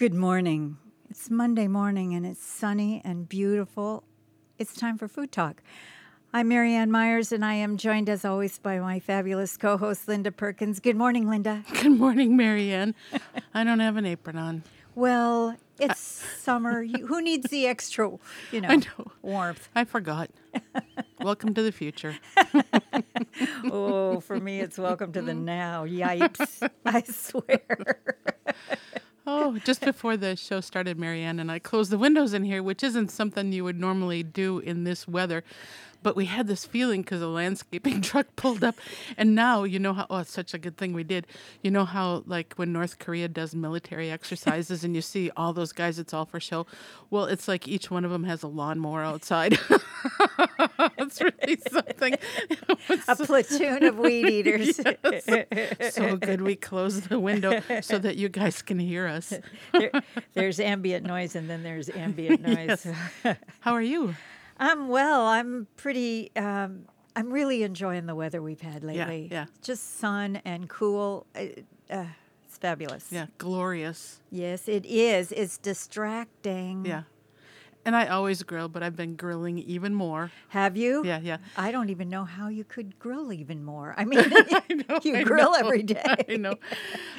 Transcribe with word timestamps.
Good 0.00 0.14
morning. 0.14 0.78
It's 1.10 1.28
Monday 1.28 1.68
morning 1.68 2.14
and 2.14 2.24
it's 2.24 2.42
sunny 2.42 3.02
and 3.04 3.28
beautiful. 3.28 4.02
It's 4.58 4.72
time 4.72 4.96
for 4.96 5.08
Food 5.08 5.30
Talk. 5.30 5.62
I'm 6.32 6.48
Marianne 6.48 6.90
Myers 6.90 7.32
and 7.32 7.44
I 7.44 7.52
am 7.52 7.76
joined 7.76 8.08
as 8.08 8.24
always 8.24 8.58
by 8.58 8.78
my 8.78 8.98
fabulous 8.98 9.58
co 9.58 9.76
host, 9.76 10.08
Linda 10.08 10.32
Perkins. 10.32 10.80
Good 10.80 10.96
morning, 10.96 11.28
Linda. 11.28 11.64
Good 11.82 11.98
morning, 11.98 12.34
Marianne. 12.34 12.94
I 13.54 13.62
don't 13.62 13.80
have 13.80 13.98
an 13.98 14.06
apron 14.06 14.38
on. 14.38 14.62
Well, 14.94 15.54
it's 15.78 16.00
summer. 16.00 16.80
You, 16.80 17.06
who 17.06 17.20
needs 17.20 17.50
the 17.50 17.66
extra, 17.66 18.10
you 18.52 18.60
know, 18.62 18.68
I 18.70 18.76
know. 18.76 19.12
warmth? 19.20 19.68
I 19.74 19.84
forgot. 19.84 20.30
Welcome 21.20 21.52
to 21.52 21.62
the 21.62 21.72
future. 21.72 22.16
Oh, 23.64 24.20
for 24.20 24.40
me, 24.40 24.60
it's 24.60 24.78
welcome 24.78 25.12
to 25.12 25.20
the 25.20 25.34
now. 25.34 25.84
Yipes. 25.84 26.70
I 26.86 27.02
swear. 27.02 28.00
Oh, 29.32 29.56
just 29.64 29.80
before 29.92 30.16
the 30.16 30.34
show 30.34 30.60
started, 30.60 30.98
Marianne 30.98 31.38
and 31.38 31.52
I 31.52 31.60
closed 31.60 31.92
the 31.92 31.98
windows 31.98 32.34
in 32.34 32.42
here, 32.42 32.64
which 32.64 32.82
isn't 32.82 33.12
something 33.12 33.52
you 33.52 33.62
would 33.62 33.78
normally 33.78 34.24
do 34.24 34.58
in 34.58 34.82
this 34.82 35.06
weather. 35.06 35.44
But 36.02 36.16
we 36.16 36.24
had 36.26 36.46
this 36.46 36.64
feeling 36.64 37.02
because 37.02 37.20
a 37.20 37.28
landscaping 37.28 38.00
truck 38.02 38.26
pulled 38.36 38.64
up. 38.64 38.76
And 39.16 39.34
now, 39.34 39.64
you 39.64 39.78
know 39.78 39.92
how, 39.92 40.06
oh, 40.08 40.18
it's 40.18 40.32
such 40.32 40.54
a 40.54 40.58
good 40.58 40.76
thing 40.76 40.92
we 40.92 41.04
did. 41.04 41.26
You 41.62 41.70
know 41.70 41.84
how, 41.84 42.22
like, 42.26 42.54
when 42.54 42.72
North 42.72 42.98
Korea 42.98 43.28
does 43.28 43.54
military 43.54 44.10
exercises 44.10 44.82
and 44.84 44.94
you 44.94 45.02
see 45.02 45.30
all 45.36 45.52
those 45.52 45.72
guys, 45.72 45.98
it's 45.98 46.14
all 46.14 46.24
for 46.24 46.40
show? 46.40 46.66
Well, 47.10 47.24
it's 47.26 47.46
like 47.48 47.68
each 47.68 47.90
one 47.90 48.04
of 48.04 48.10
them 48.10 48.24
has 48.24 48.42
a 48.42 48.48
lawnmower 48.48 49.02
outside. 49.02 49.58
That's 50.96 51.20
really 51.20 51.58
something. 51.70 52.16
A 53.08 53.16
platoon 53.16 53.84
of 53.84 53.98
weed 53.98 54.26
eaters. 54.46 54.80
so 55.94 56.16
good 56.16 56.40
we 56.40 56.56
closed 56.56 57.08
the 57.08 57.18
window 57.20 57.60
so 57.82 57.98
that 57.98 58.16
you 58.16 58.28
guys 58.28 58.62
can 58.62 58.78
hear 58.78 59.06
us. 59.06 59.34
There- 59.72 59.90
there's 60.34 60.60
ambient 60.60 61.04
noise 61.06 61.36
and 61.36 61.48
then 61.50 61.62
there's 61.62 61.88
ambient 61.90 62.42
noise. 62.42 62.86
How 63.60 63.72
are 63.74 63.82
you? 63.82 64.14
I'm 64.60 64.88
well. 64.88 65.26
I'm 65.26 65.66
pretty. 65.76 66.30
Um, 66.36 66.84
I'm 67.16 67.32
really 67.32 67.62
enjoying 67.64 68.06
the 68.06 68.14
weather 68.14 68.40
we've 68.40 68.60
had 68.60 68.84
lately. 68.84 69.28
yeah. 69.30 69.40
yeah. 69.40 69.46
Just 69.62 69.98
sun 69.98 70.40
and 70.44 70.68
cool. 70.68 71.26
Uh, 71.34 71.46
uh, 71.90 72.04
it's 72.44 72.56
fabulous. 72.58 73.06
Yeah, 73.10 73.26
glorious. 73.38 74.20
Yes, 74.30 74.68
it 74.68 74.86
is. 74.86 75.32
It's 75.32 75.58
distracting. 75.58 76.84
Yeah. 76.86 77.02
And 77.84 77.96
I 77.96 78.08
always 78.08 78.42
grill, 78.42 78.68
but 78.68 78.82
I've 78.82 78.94
been 78.94 79.16
grilling 79.16 79.58
even 79.58 79.94
more. 79.94 80.30
Have 80.50 80.76
you? 80.76 81.02
Yeah, 81.04 81.18
yeah. 81.20 81.38
I 81.56 81.72
don't 81.72 81.88
even 81.88 82.10
know 82.10 82.24
how 82.24 82.48
you 82.48 82.62
could 82.62 82.98
grill 82.98 83.32
even 83.32 83.64
more. 83.64 83.94
I 83.96 84.04
mean, 84.04 84.20
know, 84.28 85.00
you 85.02 85.16
I 85.16 85.22
grill 85.24 85.52
know, 85.52 85.58
every 85.58 85.82
day. 85.96 86.04
I 86.28 86.36
know. 86.36 86.54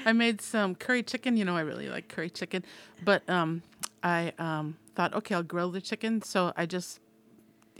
I 0.06 0.14
made 0.14 0.40
some 0.40 0.76
curry 0.76 1.02
chicken. 1.04 1.36
You 1.36 1.46
know, 1.46 1.58
I 1.58 1.62
really 1.62 1.90
like 1.90 2.08
curry 2.10 2.30
chicken, 2.30 2.64
but 3.04 3.28
um, 3.28 3.64
I 4.04 4.34
um, 4.38 4.78
thought, 4.96 5.14
okay, 5.16 5.34
I'll 5.36 5.44
grill 5.44 5.72
the 5.72 5.82
chicken. 5.82 6.22
So 6.22 6.54
I 6.56 6.68
just, 6.68 7.00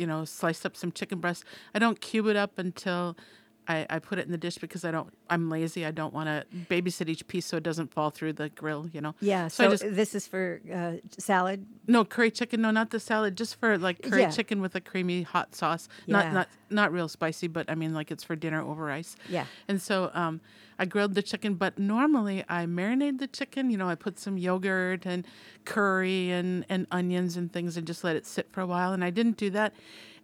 you 0.02 0.08
know, 0.08 0.26
sliced 0.26 0.66
up 0.66 0.76
some 0.76 0.92
chicken 0.92 1.20
breast. 1.20 1.46
I 1.76 1.80
don't 1.80 2.02
cube 2.02 2.26
it 2.26 2.36
up 2.36 2.58
until 2.58 3.16
I, 3.68 3.86
I 3.90 4.00
put 4.00 4.18
it 4.20 4.26
in 4.26 4.32
the 4.32 4.38
dish 4.38 4.58
because 4.58 4.84
I 4.84 4.92
don't. 4.92 5.14
I'm 5.30 5.50
lazy. 5.50 5.86
I 5.86 5.92
don't 5.92 6.14
want 6.14 6.28
to 6.28 6.46
babysit 6.70 7.08
each 7.10 7.26
piece 7.28 7.46
so 7.46 7.58
it 7.58 7.64
doesn't 7.64 7.94
fall 7.94 8.10
through 8.10 8.34
the 8.34 8.50
grill. 8.50 8.90
You 8.92 9.02
know. 9.02 9.16
Yeah. 9.22 9.48
So, 9.50 9.66
So, 9.66 9.72
just 9.72 9.96
this 9.96 10.16
is 10.16 10.28
for 10.28 10.62
uh, 10.74 10.94
salad. 11.18 11.66
no 11.88 12.04
curry 12.04 12.32
chicken. 12.32 12.62
No, 12.62 12.72
not 12.72 12.90
the 12.90 13.00
salad. 13.00 13.38
Just 13.38 13.60
for 13.60 13.78
like 13.78 14.02
curry 14.02 14.22
Yeah. 14.22 14.32
chicken 14.32 14.62
with 14.62 14.76
a 14.76 14.82
creamy 14.82 15.22
hot 15.24 15.54
sauce. 15.56 15.88
Yeah. 16.06 16.14
Not 16.24 16.34
not 16.34 16.48
not 16.70 16.92
real 16.92 17.08
spicy, 17.08 17.48
but 17.48 17.70
I 17.70 17.76
mean 17.76 17.94
like 17.94 18.12
it's 18.12 18.24
for 18.24 18.36
dinner 18.36 18.62
over 18.62 18.84
rice. 18.84 19.16
Yeah. 19.30 19.46
And 19.68 19.82
so 19.82 20.10
um, 20.14 20.42
I 20.80 20.86
grilled 20.86 21.14
the 21.14 21.22
chicken, 21.22 21.54
but 21.54 21.78
normally 21.78 22.44
I 22.50 22.66
marinate 22.66 23.20
the 23.20 23.28
chicken. 23.28 23.70
You 23.70 23.78
know, 23.78 23.88
I 23.88 23.96
put 23.96 24.18
some 24.20 24.38
yogurt 24.38 25.06
and 25.06 25.26
curry 25.66 26.32
and, 26.32 26.66
and 26.70 26.88
onions 26.92 27.38
and 27.38 27.52
things 27.54 27.78
and 27.78 27.86
just 27.86 28.04
let 28.04 28.16
it 28.16 28.26
sit 28.26 28.52
for 28.52 28.62
a 28.62 28.66
while. 28.66 28.92
And 28.94 29.04
I 29.04 29.12
didn't 29.12 29.38
do 29.38 29.50
that. 29.52 29.74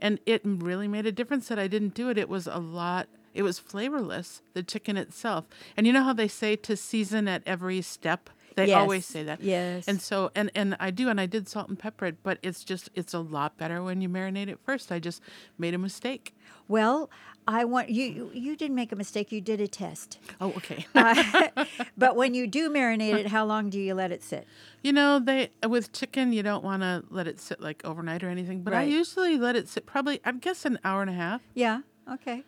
And 0.02 0.20
it 0.26 0.42
really 0.44 0.88
made 0.88 1.06
a 1.06 1.12
difference 1.12 1.48
that 1.50 1.60
I 1.60 1.68
didn't 1.68 1.94
do 1.94 2.10
it. 2.10 2.18
It 2.18 2.30
was 2.30 2.48
a 2.48 2.58
lot, 2.60 3.08
it 3.38 3.44
was 3.44 3.60
flavorless, 3.60 4.42
the 4.54 4.64
chicken 4.64 4.98
itself. 4.98 5.46
And 5.78 5.86
you 5.88 5.94
know 5.94 6.04
how 6.04 6.14
they 6.14 6.28
say 6.28 6.56
to 6.58 6.76
season 6.76 7.28
at 7.28 7.44
every 7.46 7.82
step? 7.82 8.30
They 8.56 8.74
always 8.74 9.06
say 9.06 9.22
that. 9.22 9.40
yes. 9.42 9.88
And 9.88 10.02
so, 10.02 10.32
and, 10.34 10.50
and 10.56 10.76
I 10.80 10.90
do, 10.90 11.10
and 11.10 11.22
I 11.22 11.28
did 11.28 11.48
salt 11.48 11.70
and 11.70 11.78
pepper 11.78 12.08
it, 12.08 12.24
but 12.24 12.40
it's 12.42 12.64
just, 12.64 12.90
it's 12.96 13.14
a 13.14 13.20
lot 13.20 13.56
better 13.56 13.84
when 13.84 14.02
you 14.02 14.10
marinate 14.10 14.48
it 14.48 14.58
first. 14.66 14.92
I 14.92 14.98
just 14.98 15.22
made 15.60 15.76
a 15.76 15.78
mistake. 15.78 16.34
Well, 16.68 17.12
I 17.48 17.64
want 17.66 17.90
you. 17.92 18.32
you- 18.34 18.56
didn't 18.56 18.76
make 18.76 18.92
a 18.92 18.96
mistake. 18.96 19.32
You 19.32 19.40
did 19.42 19.62
a 19.62 19.68
test. 19.68 20.18
Oh, 20.42 20.48
okay. 20.58 20.88
Uh, 20.96 21.66
but 21.98 22.16
when 22.16 22.34
you 22.34 22.48
do 22.48 22.72
marinate 22.72 23.14
it, 23.20 23.28
how 23.28 23.46
long 23.46 23.70
do 23.70 23.80
you 23.80 23.94
let 23.94 24.12
it 24.12 24.24
sit? 24.24 24.48
You 24.82 24.92
know, 24.94 25.20
they 25.20 25.52
with 25.68 25.94
chicken, 25.94 26.34
you 26.34 26.42
don't 26.42 26.64
want 26.64 26.82
to 26.82 27.04
let 27.12 27.28
it 27.28 27.40
sit 27.40 27.62
like 27.62 27.86
overnight 27.86 28.24
or 28.24 28.30
anything. 28.30 28.64
But 28.64 28.74
I 28.74 28.84
usually 28.84 29.38
let 29.38 29.56
it 29.56 29.70
sit 29.70 29.86
probably, 29.86 30.20
I 30.26 30.32
guess, 30.32 30.66
an 30.66 30.80
hour 30.84 31.02
and 31.04 31.12
a 31.12 31.14
half. 31.14 31.42
Yeah. 31.54 31.82
Okay. 32.12 32.44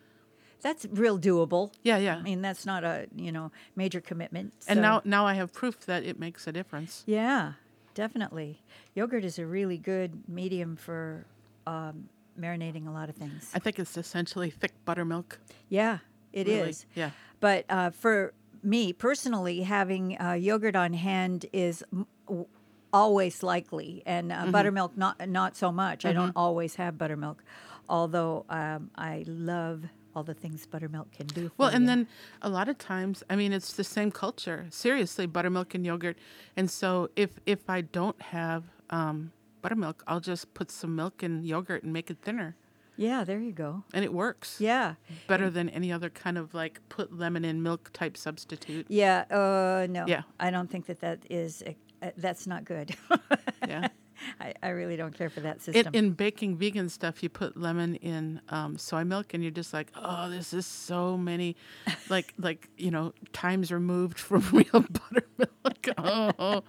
That's 0.62 0.86
real 0.92 1.18
doable. 1.20 1.72
Yeah, 1.84 1.98
yeah. 1.98 2.18
I 2.18 2.22
mean, 2.22 2.42
that's 2.42 2.66
not 2.66 2.84
a 2.84 3.08
you 3.16 3.32
know 3.32 3.52
major 3.76 4.02
commitment. 4.02 4.54
and 4.68 4.82
now, 4.82 5.02
now 5.06 5.26
I 5.26 5.34
have 5.36 5.54
proof 5.54 5.86
that 5.86 6.04
it 6.04 6.20
makes 6.20 6.48
a 6.48 6.52
difference. 6.52 7.04
yeah, 7.08 7.54
definitely, 7.94 8.62
yogurt 8.96 9.24
is 9.26 9.40
a 9.40 9.46
really 9.46 9.78
good 9.78 10.24
medium 10.28 10.76
for 10.76 11.26
um, 11.68 12.10
marinating 12.40 12.88
a 12.88 12.92
lot 12.92 13.10
of 13.10 13.16
things. 13.16 13.52
I 13.54 13.60
think 13.60 13.80
it's 13.80 13.98
essentially 13.98 14.50
thick 14.50 14.74
buttermilk. 14.86 15.40
Yeah, 15.70 16.00
it 16.34 16.48
is. 16.48 16.86
Really, 16.96 17.06
yeah. 17.08 17.12
But 17.40 17.66
uh, 17.70 17.90
for 17.92 18.34
me 18.64 18.92
personally, 18.94 19.62
having 19.62 20.20
uh, 20.22 20.34
yogurt 20.34 20.76
on 20.76 20.94
hand 20.94 21.46
is 21.54 21.84
m- 21.94 22.06
w- 22.28 22.48
always 22.92 23.44
likely, 23.44 24.04
and 24.06 24.32
Mm-hmm. 24.32 24.50
uh, 24.50 24.52
buttermilk 24.52 24.98
not 24.98 25.30
not 25.30 25.56
so 25.56 25.72
much. 25.72 26.06
I 26.06 26.12
don't 26.14 26.34
always 26.36 26.76
have 26.76 26.98
buttermilk, 26.98 27.44
although 27.88 28.46
um, 28.50 28.92
I 28.96 29.24
love 29.28 29.86
all 30.16 30.24
the 30.24 30.34
things 30.34 30.66
buttermilk 30.66 31.12
can 31.12 31.28
do. 31.28 31.52
Well, 31.58 31.70
and 31.70 31.84
you. 31.84 31.88
then 31.88 32.08
a 32.42 32.50
lot 32.50 32.68
of 32.70 32.78
times, 32.78 33.24
I 33.30 33.36
mean, 33.36 33.54
it's 33.54 33.74
the 33.74 33.84
same 33.84 34.12
culture. 34.12 34.68
Seriously, 34.70 35.26
buttermilk 35.26 35.74
and 35.76 35.86
yogurt. 35.86 36.18
And 36.58 36.70
so 36.70 37.10
if 37.16 37.32
if 37.46 37.70
I 37.70 37.82
don't 37.82 38.20
have 38.22 38.64
um, 38.90 39.32
buttermilk, 39.62 40.04
I'll 40.08 40.20
just 40.20 40.54
put 40.54 40.72
some 40.72 40.96
milk 40.96 41.22
and 41.24 41.46
yogurt 41.46 41.84
and 41.84 41.94
make 41.94 42.10
it 42.10 42.18
thinner, 42.22 42.56
yeah, 42.98 43.24
there 43.24 43.40
you 43.40 43.52
go. 43.52 43.84
and 43.94 44.04
it 44.04 44.12
works. 44.14 44.60
Yeah, 44.60 44.96
Better 45.28 45.50
than 45.50 45.70
any 45.70 45.92
other 45.92 46.10
kind 46.10 46.38
of 46.38 46.54
like 46.54 46.80
put 46.90 47.18
lemon 47.18 47.46
in 47.46 47.62
milk 47.64 47.92
type 47.94 48.18
substitute. 48.18 48.86
yeah. 48.90 49.26
Uh, 49.30 49.88
no, 49.90 50.06
Yeah. 50.08 50.24
I 50.40 50.50
don't 50.52 50.70
think 50.70 50.86
that 50.88 51.00
that 51.02 51.20
is. 51.30 51.64
Uh, 52.02 52.12
that's 52.18 52.48
not 52.48 52.64
good. 52.66 52.96
Yeah. 53.68 53.90
I, 54.40 54.54
I 54.62 54.70
really 54.70 54.96
don't 54.96 55.14
care 55.18 55.30
for 55.30 55.40
that 55.42 55.58
It, 55.58 55.62
system. 55.76 55.96
in 55.96 56.12
baking 56.12 56.58
vegan 56.58 56.90
stuff, 56.90 57.22
you 57.24 57.30
put 57.30 57.56
lemon 57.58 57.96
in 57.96 58.42
um, 58.50 58.78
soy 58.78 59.04
milk, 59.04 59.34
and 59.34 59.44
you're 59.44 59.52
just 59.52 59.74
like, 59.74 59.92
oh, 59.96 60.30
this 60.30 60.54
is 60.54 60.66
so 60.66 61.18
many, 61.18 61.56
like 62.10 62.34
like 62.38 62.70
you 62.78 62.92
know, 62.92 63.14
times 63.34 63.72
removed 63.72 64.20
from 64.20 64.42
real 64.52 64.86
buttermilk. 65.00 65.88
Oh, 65.98 66.64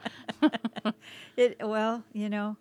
It, 1.36 1.56
well, 1.60 2.04
you 2.12 2.28
know, 2.28 2.56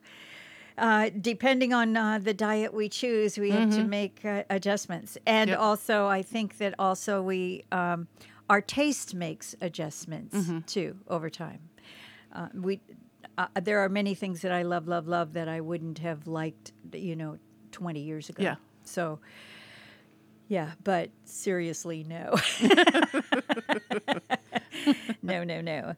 uh, 0.77 1.09
depending 1.19 1.73
on 1.73 1.97
uh, 1.97 2.19
the 2.19 2.33
diet 2.33 2.73
we 2.73 2.87
choose, 2.87 3.37
we 3.37 3.51
have 3.51 3.69
to 3.75 3.83
make 3.83 4.23
uh, 4.23 4.43
adjustments. 4.49 5.17
And 5.25 5.49
Yep. 5.49 5.59
also, 5.59 6.07
I 6.07 6.21
think 6.21 6.57
that 6.59 6.75
also 6.79 7.21
we, 7.21 7.65
um, 7.71 8.07
our 8.49 8.61
taste 8.61 9.13
makes 9.13 9.55
adjustments 9.61 10.37
too 10.65 10.95
over 11.07 11.29
time. 11.29 11.59
Uh, 12.33 12.47
we, 12.53 12.79
uh, 13.55 13.59
there 13.61 13.79
are 13.79 13.89
many 13.89 14.13
things 14.15 14.41
that 14.41 14.51
I 14.51 14.63
love, 14.63 14.87
love, 14.87 15.07
love 15.07 15.33
that 15.33 15.47
I 15.47 15.61
wouldn't 15.61 15.99
have 15.99 16.27
liked, 16.27 16.71
you 16.93 17.15
know, 17.15 17.37
20 17.71 17.99
years 18.01 18.29
ago. 18.29 18.43
Yeah. 18.43 18.55
So, 18.83 19.19
yeah, 20.47 20.71
but 20.83 21.09
seriously, 21.25 22.03
no. 22.03 22.35
no, 25.21 25.43
no, 25.43 25.61
no. 25.61 25.93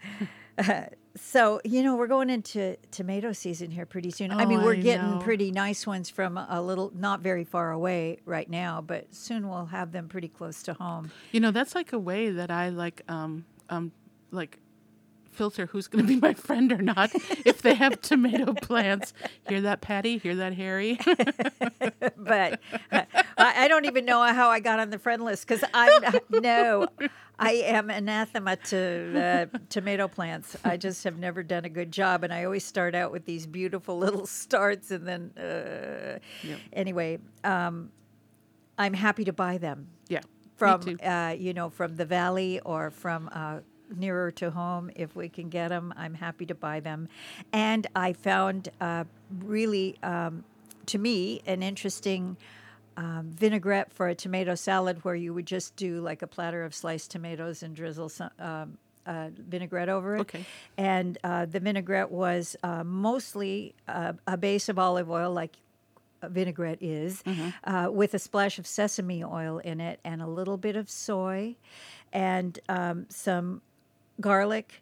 Uh, 0.58 0.84
so, 1.16 1.62
you 1.64 1.84
know, 1.84 1.96
we're 1.96 2.08
going 2.08 2.30
into 2.30 2.76
tomato 2.92 3.32
season 3.34 3.72
here 3.72 3.86
pretty 3.86 4.12
soon. 4.12 4.32
I 4.32 4.46
mean, 4.46 4.60
Oh, 4.60 4.66
we're 4.66 4.74
I 4.74 4.78
getting 4.78 5.12
know. 5.12 5.20
pretty 5.20 5.52
nice 5.52 5.86
ones 5.88 6.10
from 6.10 6.38
a 6.38 6.62
little, 6.62 6.92
not 6.96 7.22
very 7.22 7.44
far 7.44 7.72
away 7.72 8.20
right 8.26 8.50
now, 8.50 8.82
but 8.82 9.14
soon 9.14 9.50
we'll 9.50 9.66
have 9.68 9.92
them 9.92 10.08
pretty 10.08 10.28
close 10.28 10.64
to 10.64 10.74
home. 10.74 11.12
you 11.32 11.40
know, 11.40 11.52
that's 11.52 11.76
like 11.76 11.94
a 11.94 12.00
way 12.00 12.30
that 12.30 12.52
I 12.52 12.70
like, 12.70 13.02
um, 13.08 13.46
um, 13.70 13.92
like 14.32 14.60
filter 15.42 15.66
who's 15.66 15.88
going 15.88 16.06
to 16.06 16.08
be 16.08 16.20
my 16.20 16.36
friend 16.36 16.72
or 16.72 16.84
not 16.84 17.10
if 17.48 17.64
they 17.64 17.74
have 17.74 18.00
tomato 18.12 18.54
plants. 18.54 19.12
Hear 19.50 19.60
that, 19.62 19.82
Patty? 19.82 20.20
Hear 20.20 20.36
that, 20.36 20.54
Harry? 20.54 21.00
but 22.16 22.60
uh, 22.92 23.02
I, 23.40 23.66
I 23.66 23.68
don't 23.68 23.86
even 23.86 24.06
know 24.06 24.22
how 24.22 24.50
I 24.50 24.60
got 24.60 24.80
on 24.80 24.92
the 24.92 25.00
friend 25.00 25.26
list 25.26 25.48
because 25.48 25.64
I'm 25.74 26.04
no, 26.30 26.86
I 27.40 27.54
am 27.54 27.90
anathema 27.90 28.58
to 28.58 29.50
uh, 29.52 29.58
tomato 29.70 30.08
plants. 30.08 30.56
I 30.64 30.78
just 30.78 31.04
have 31.06 31.18
never 31.18 31.42
done 31.42 31.66
a 31.66 31.70
good 31.70 31.92
job, 31.92 32.24
and 32.24 32.32
I 32.32 32.44
always 32.44 32.64
start 32.64 32.94
out 32.94 33.12
with 33.12 33.26
these 33.26 33.48
beautiful 33.48 33.98
little 33.98 34.28
starts, 34.28 34.92
and 34.92 35.08
then 35.08 35.32
uh, 35.36 36.20
Yep. 36.44 36.60
anyway, 36.72 37.18
um, 37.44 37.90
I'm 38.78 38.94
happy 38.94 39.26
to 39.26 39.34
buy 39.34 39.58
them 39.58 39.88
yeah. 40.08 40.22
from 40.56 41.00
uh, 41.04 41.36
you 41.36 41.56
know 41.56 41.72
from 41.72 41.96
the 41.96 42.06
valley 42.06 42.60
or 42.60 42.92
from 42.92 43.28
uh, 43.34 43.62
nearer 43.96 44.32
to 44.32 44.52
home 44.52 44.92
if 44.96 45.16
we 45.16 45.30
can 45.30 45.50
get 45.50 45.70
them. 45.70 45.94
I'm 45.98 46.14
happy 46.14 46.46
to 46.48 46.56
buy 46.56 46.80
them, 46.80 47.10
and 47.52 47.88
I 47.96 48.14
found 48.14 48.70
uh, 48.80 49.06
really, 49.40 49.98
um, 50.04 50.44
to 50.88 50.98
me, 50.98 51.42
an 51.46 51.64
interesting. 51.64 52.38
Um, 52.98 53.32
vinaigrette 53.32 53.94
for 53.94 54.10
a 54.10 54.14
tomato 54.14 54.54
salad, 54.54 55.06
where 55.06 55.16
you 55.16 55.34
would 55.34 55.48
just 55.48 55.78
do 55.78 56.02
like 56.02 56.22
a 56.22 56.28
platter 56.28 56.66
of 56.66 56.76
sliced 56.76 57.10
tomatoes 57.10 57.64
and 57.64 57.74
drizzle 57.74 58.10
some 58.10 58.30
um, 58.38 58.78
uh, 59.06 59.30
vinaigrette 59.38 59.90
over 59.90 60.18
it. 60.18 60.22
Okay. 60.22 60.46
And 60.78 61.18
uh, 61.24 61.46
the 61.46 61.60
vinaigrette 61.60 62.12
was 62.12 62.56
uh, 62.64 62.84
mostly 62.84 63.76
uh, 63.88 64.14
a 64.28 64.38
base 64.38 64.70
of 64.70 64.78
olive 64.78 65.10
oil, 65.10 65.32
like 65.32 65.56
vinaigrette 66.22 66.82
is, 66.82 67.24
uh, 67.64 67.90
with 67.92 68.14
a 68.14 68.20
splash 68.20 68.60
of 68.60 68.68
sesame 68.68 69.24
oil 69.24 69.58
in 69.60 69.82
it 69.82 70.00
and 70.04 70.22
a 70.22 70.28
little 70.28 70.58
bit 70.58 70.76
of 70.76 70.90
soy 70.90 71.56
and 72.14 72.60
um, 72.70 73.06
some 73.10 73.62
garlic, 74.20 74.82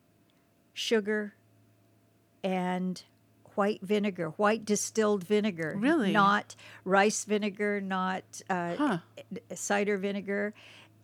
sugar, 0.73 1.33
and 2.43 3.03
white 3.55 3.81
vinegar, 3.81 4.29
white 4.37 4.65
distilled 4.65 5.23
vinegar. 5.23 5.75
Really? 5.77 6.13
Not 6.13 6.55
rice 6.85 7.25
vinegar, 7.25 7.81
not 7.81 8.23
uh, 8.49 8.75
Huh. 8.77 8.97
cider 9.53 9.97
vinegar, 9.97 10.53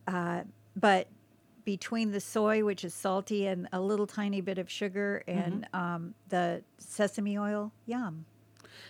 uh, 0.07 0.43
but 0.75 1.07
between 1.65 2.11
the 2.11 2.21
soy, 2.21 2.63
which 2.63 2.85
is 2.85 2.93
salty, 2.93 3.47
and 3.47 3.67
a 3.73 3.81
little 3.81 4.07
tiny 4.07 4.39
bit 4.39 4.57
of 4.57 4.69
sugar 4.69 5.23
and 5.27 5.67
um, 5.73 6.13
the 6.29 6.63
sesame 6.77 7.37
oil, 7.37 7.71
yum. 7.85 8.25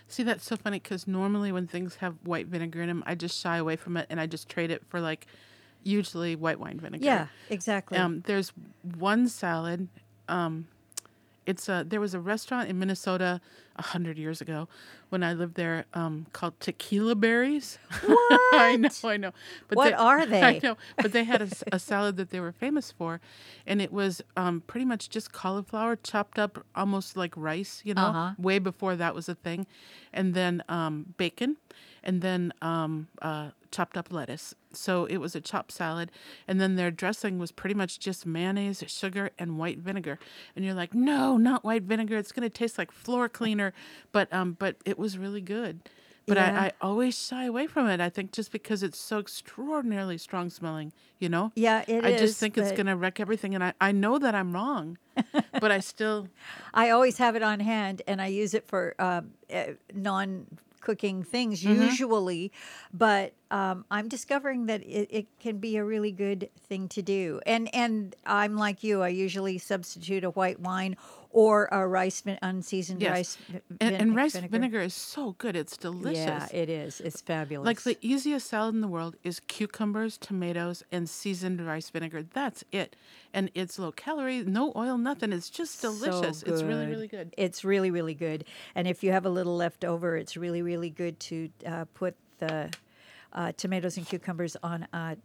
See, 0.08 0.24
that's 0.24 0.46
so 0.46 0.58
funny 0.58 0.80
because 0.80 1.08
normally 1.08 1.52
when 1.52 1.68
things 1.68 1.96
have 1.96 2.16
white 2.24 2.48
vinegar 2.48 2.82
in 2.82 2.88
them, 2.88 3.04
I 3.08 3.16
just 3.16 3.40
shy 3.42 3.58
away 3.58 3.76
from 3.78 3.98
it 3.98 4.08
and 4.10 4.20
I 4.20 4.28
just 4.28 4.50
trade 4.50 4.72
it 4.72 4.84
for 4.90 5.00
like 5.00 5.26
usually 5.86 6.36
white 6.36 6.60
wine 6.60 6.80
vinegar. 6.80 7.06
Yeah, 7.06 7.28
exactly. 7.50 7.98
Um, 7.98 8.22
there's 8.26 8.52
one 8.98 9.30
salad. 9.30 9.88
Um, 10.28 10.68
it's 11.46 11.70
a 11.70 11.86
there 11.88 12.02
was 12.02 12.16
a 12.16 12.20
restaurant 12.20 12.70
in 12.70 12.80
Minnesota 12.80 13.40
a 13.76 13.82
hundred 13.84 14.18
years 14.18 14.42
ago 14.42 14.68
when 15.10 15.22
I 15.22 15.34
lived 15.34 15.54
there 15.54 15.86
um, 15.94 16.26
called 16.34 16.60
Tequila 16.60 17.14
Berries. 17.16 17.78
What? 18.06 18.42
I 18.54 18.76
know, 18.78 18.90
I 19.04 19.18
know. 19.18 19.32
But 19.68 19.76
What 19.78 19.94
are 19.94 20.26
they? 20.34 20.42
I 20.42 20.60
know, 20.64 20.76
but 20.98 21.12
they 21.12 21.24
had 21.24 21.42
a 21.72 21.78
salad 21.78 22.18
that 22.18 22.32
they 22.32 22.40
were 22.40 22.52
famous 22.52 22.92
for, 22.92 23.22
and 23.68 23.80
it 23.82 23.92
was 23.94 24.22
um, 24.36 24.64
pretty 24.66 24.86
much 24.86 25.10
just 25.10 25.32
cauliflower 25.34 25.96
chopped 25.96 26.40
up 26.40 26.66
almost 26.76 27.16
like 27.16 27.34
rice. 27.38 27.82
You 27.86 27.94
know, 27.94 28.08
Uh-huh. 28.08 28.32
way 28.40 28.58
before 28.58 28.96
that 28.96 29.14
was 29.14 29.30
a 29.30 29.36
thing, 29.36 29.68
and 30.14 30.34
then 30.34 30.64
um, 30.68 31.14
bacon, 31.18 31.58
and 32.06 32.22
then 32.22 32.54
um, 32.62 33.08
uh, 33.22 33.50
chopped 33.72 33.98
up 33.98 34.12
lettuce. 34.12 34.56
So 34.72 35.06
it 35.06 35.18
was 35.18 35.36
a 35.36 35.42
chopped 35.42 35.72
salad, 35.72 36.12
and 36.48 36.62
then 36.62 36.76
their 36.76 36.92
dressing 36.92 37.40
was 37.40 37.52
pretty 37.52 37.76
much 37.76 38.00
just 38.00 38.26
mayonnaise, 38.26 38.84
sugar, 38.88 39.32
and 39.40 39.58
white 39.58 39.80
vinegar. 39.80 40.20
And 40.56 40.64
you're 40.64 40.74
like, 40.74 40.94
no, 40.94 41.38
not 41.38 41.64
white 41.64 41.84
vinegar. 41.84 42.18
It's 42.18 42.32
gonna 42.32 42.50
taste 42.50 42.78
like 42.78 42.92
floor 42.92 43.28
cleaner. 43.28 43.74
But 44.12 44.32
um, 44.34 44.56
but 44.58 44.78
it 44.86 44.98
was 44.98 45.18
really 45.18 45.42
good. 45.42 45.82
But 46.28 46.38
Yeah. 46.38 46.60
I, 46.60 46.66
I 46.68 46.72
always 46.82 47.18
shy 47.18 47.46
away 47.46 47.68
from 47.68 47.88
it. 47.88 48.00
I 48.00 48.10
think 48.10 48.32
just 48.32 48.52
because 48.52 48.82
it's 48.82 48.98
so 48.98 49.20
extraordinarily 49.20 50.18
strong 50.18 50.50
smelling, 50.50 50.92
you 51.20 51.30
know. 51.30 51.52
yeah, 51.56 51.84
it 51.88 51.98
is. 51.98 52.04
I 52.04 52.18
just 52.18 52.40
think 52.40 52.58
it's 52.58 52.72
gonna 52.72 52.98
wreck 52.98 53.20
everything, 53.20 53.54
and 53.54 53.64
I, 53.64 53.74
I 53.80 53.92
know 53.92 54.18
that 54.18 54.34
I'm 54.34 54.52
wrong, 54.54 54.98
but 55.34 55.72
I 55.72 55.80
still 55.80 56.28
I 56.74 56.90
always 56.90 57.18
have 57.20 57.36
it 57.36 57.44
on 57.44 57.60
hand, 57.60 58.02
and 58.08 58.22
I 58.22 58.28
use 58.28 58.54
it 58.54 58.68
for 58.68 58.96
um, 59.00 59.32
uh, 59.54 59.74
non-cooking 60.86 61.24
things 61.24 61.64
Mm-hmm. 61.64 61.84
usually. 61.84 62.52
But 62.94 63.34
um, 63.52 63.86
I'm 63.90 64.08
discovering 64.08 64.66
that 64.68 64.82
it, 64.84 65.08
it 65.12 65.28
can 65.40 65.58
be 65.58 65.78
a 65.78 65.84
really 65.84 66.12
good 66.12 66.50
thing 66.68 66.88
to 66.90 67.02
do. 67.02 67.40
And 67.46 67.74
and 67.74 68.16
I'm 68.26 68.58
like 68.58 68.84
you. 68.84 69.02
I 69.02 69.10
usually 69.10 69.58
substitute 69.58 70.24
a 70.24 70.30
white 70.32 70.60
wine 70.60 70.98
or 71.38 71.68
a 71.70 71.86
rice 71.86 72.22
vin- 72.22 72.40
unseasoned 72.42 73.02
Yes. 73.02 73.12
rice 73.12 73.38
vi- 73.50 73.62
and, 73.82 73.96
and 73.96 74.16
rice 74.16 74.38
vinegar. 74.38 74.80
is 74.80 74.94
so 74.94 75.34
good. 75.38 75.54
It's 75.58 75.76
delicious. 75.76 76.26
Yeah, 76.26 76.48
it 76.54 76.70
is. 76.70 77.02
It's 77.02 77.20
fabulous. 77.20 77.66
Like 77.66 77.82
the 77.82 77.98
easiest 78.02 78.48
salad 78.48 78.74
in 78.74 78.80
the 78.80 78.88
world 78.88 79.18
is 79.22 79.42
cucumbers, 79.42 80.18
tomatoes, 80.18 80.82
and 80.94 81.10
seasoned 81.10 81.60
rice 81.68 81.90
vinegar. 81.90 82.24
That's 82.24 82.64
it. 82.72 82.96
And 83.34 83.52
it's 83.54 83.78
low 83.78 83.92
calorie, 83.92 84.44
no 84.46 84.72
oil, 84.78 84.98
nothing. 84.98 85.34
It's 85.34 85.50
just 85.50 85.80
So 85.82 85.92
delicious. 85.92 86.42
It's 86.44 86.64
really, 86.64 86.86
really 86.88 87.10
good. 87.10 87.34
It's 87.38 87.66
really, 87.66 87.92
really 87.92 88.14
good. 88.14 88.46
And 88.74 88.88
if 88.88 89.04
you 89.04 89.12
have 89.12 89.26
a 89.26 89.30
little 89.30 89.58
left 89.58 89.84
over, 89.84 90.16
it's 90.16 90.38
really, 90.38 90.62
really 90.62 90.90
good 90.90 91.20
to 91.20 91.50
uh, 91.68 91.84
put 91.94 92.16
the 92.38 92.72
uh, 93.34 93.52
tomatoes 93.58 93.98
and 93.98 94.08
cucumbers 94.08 94.56
on 94.64 94.88
a 94.94 95.18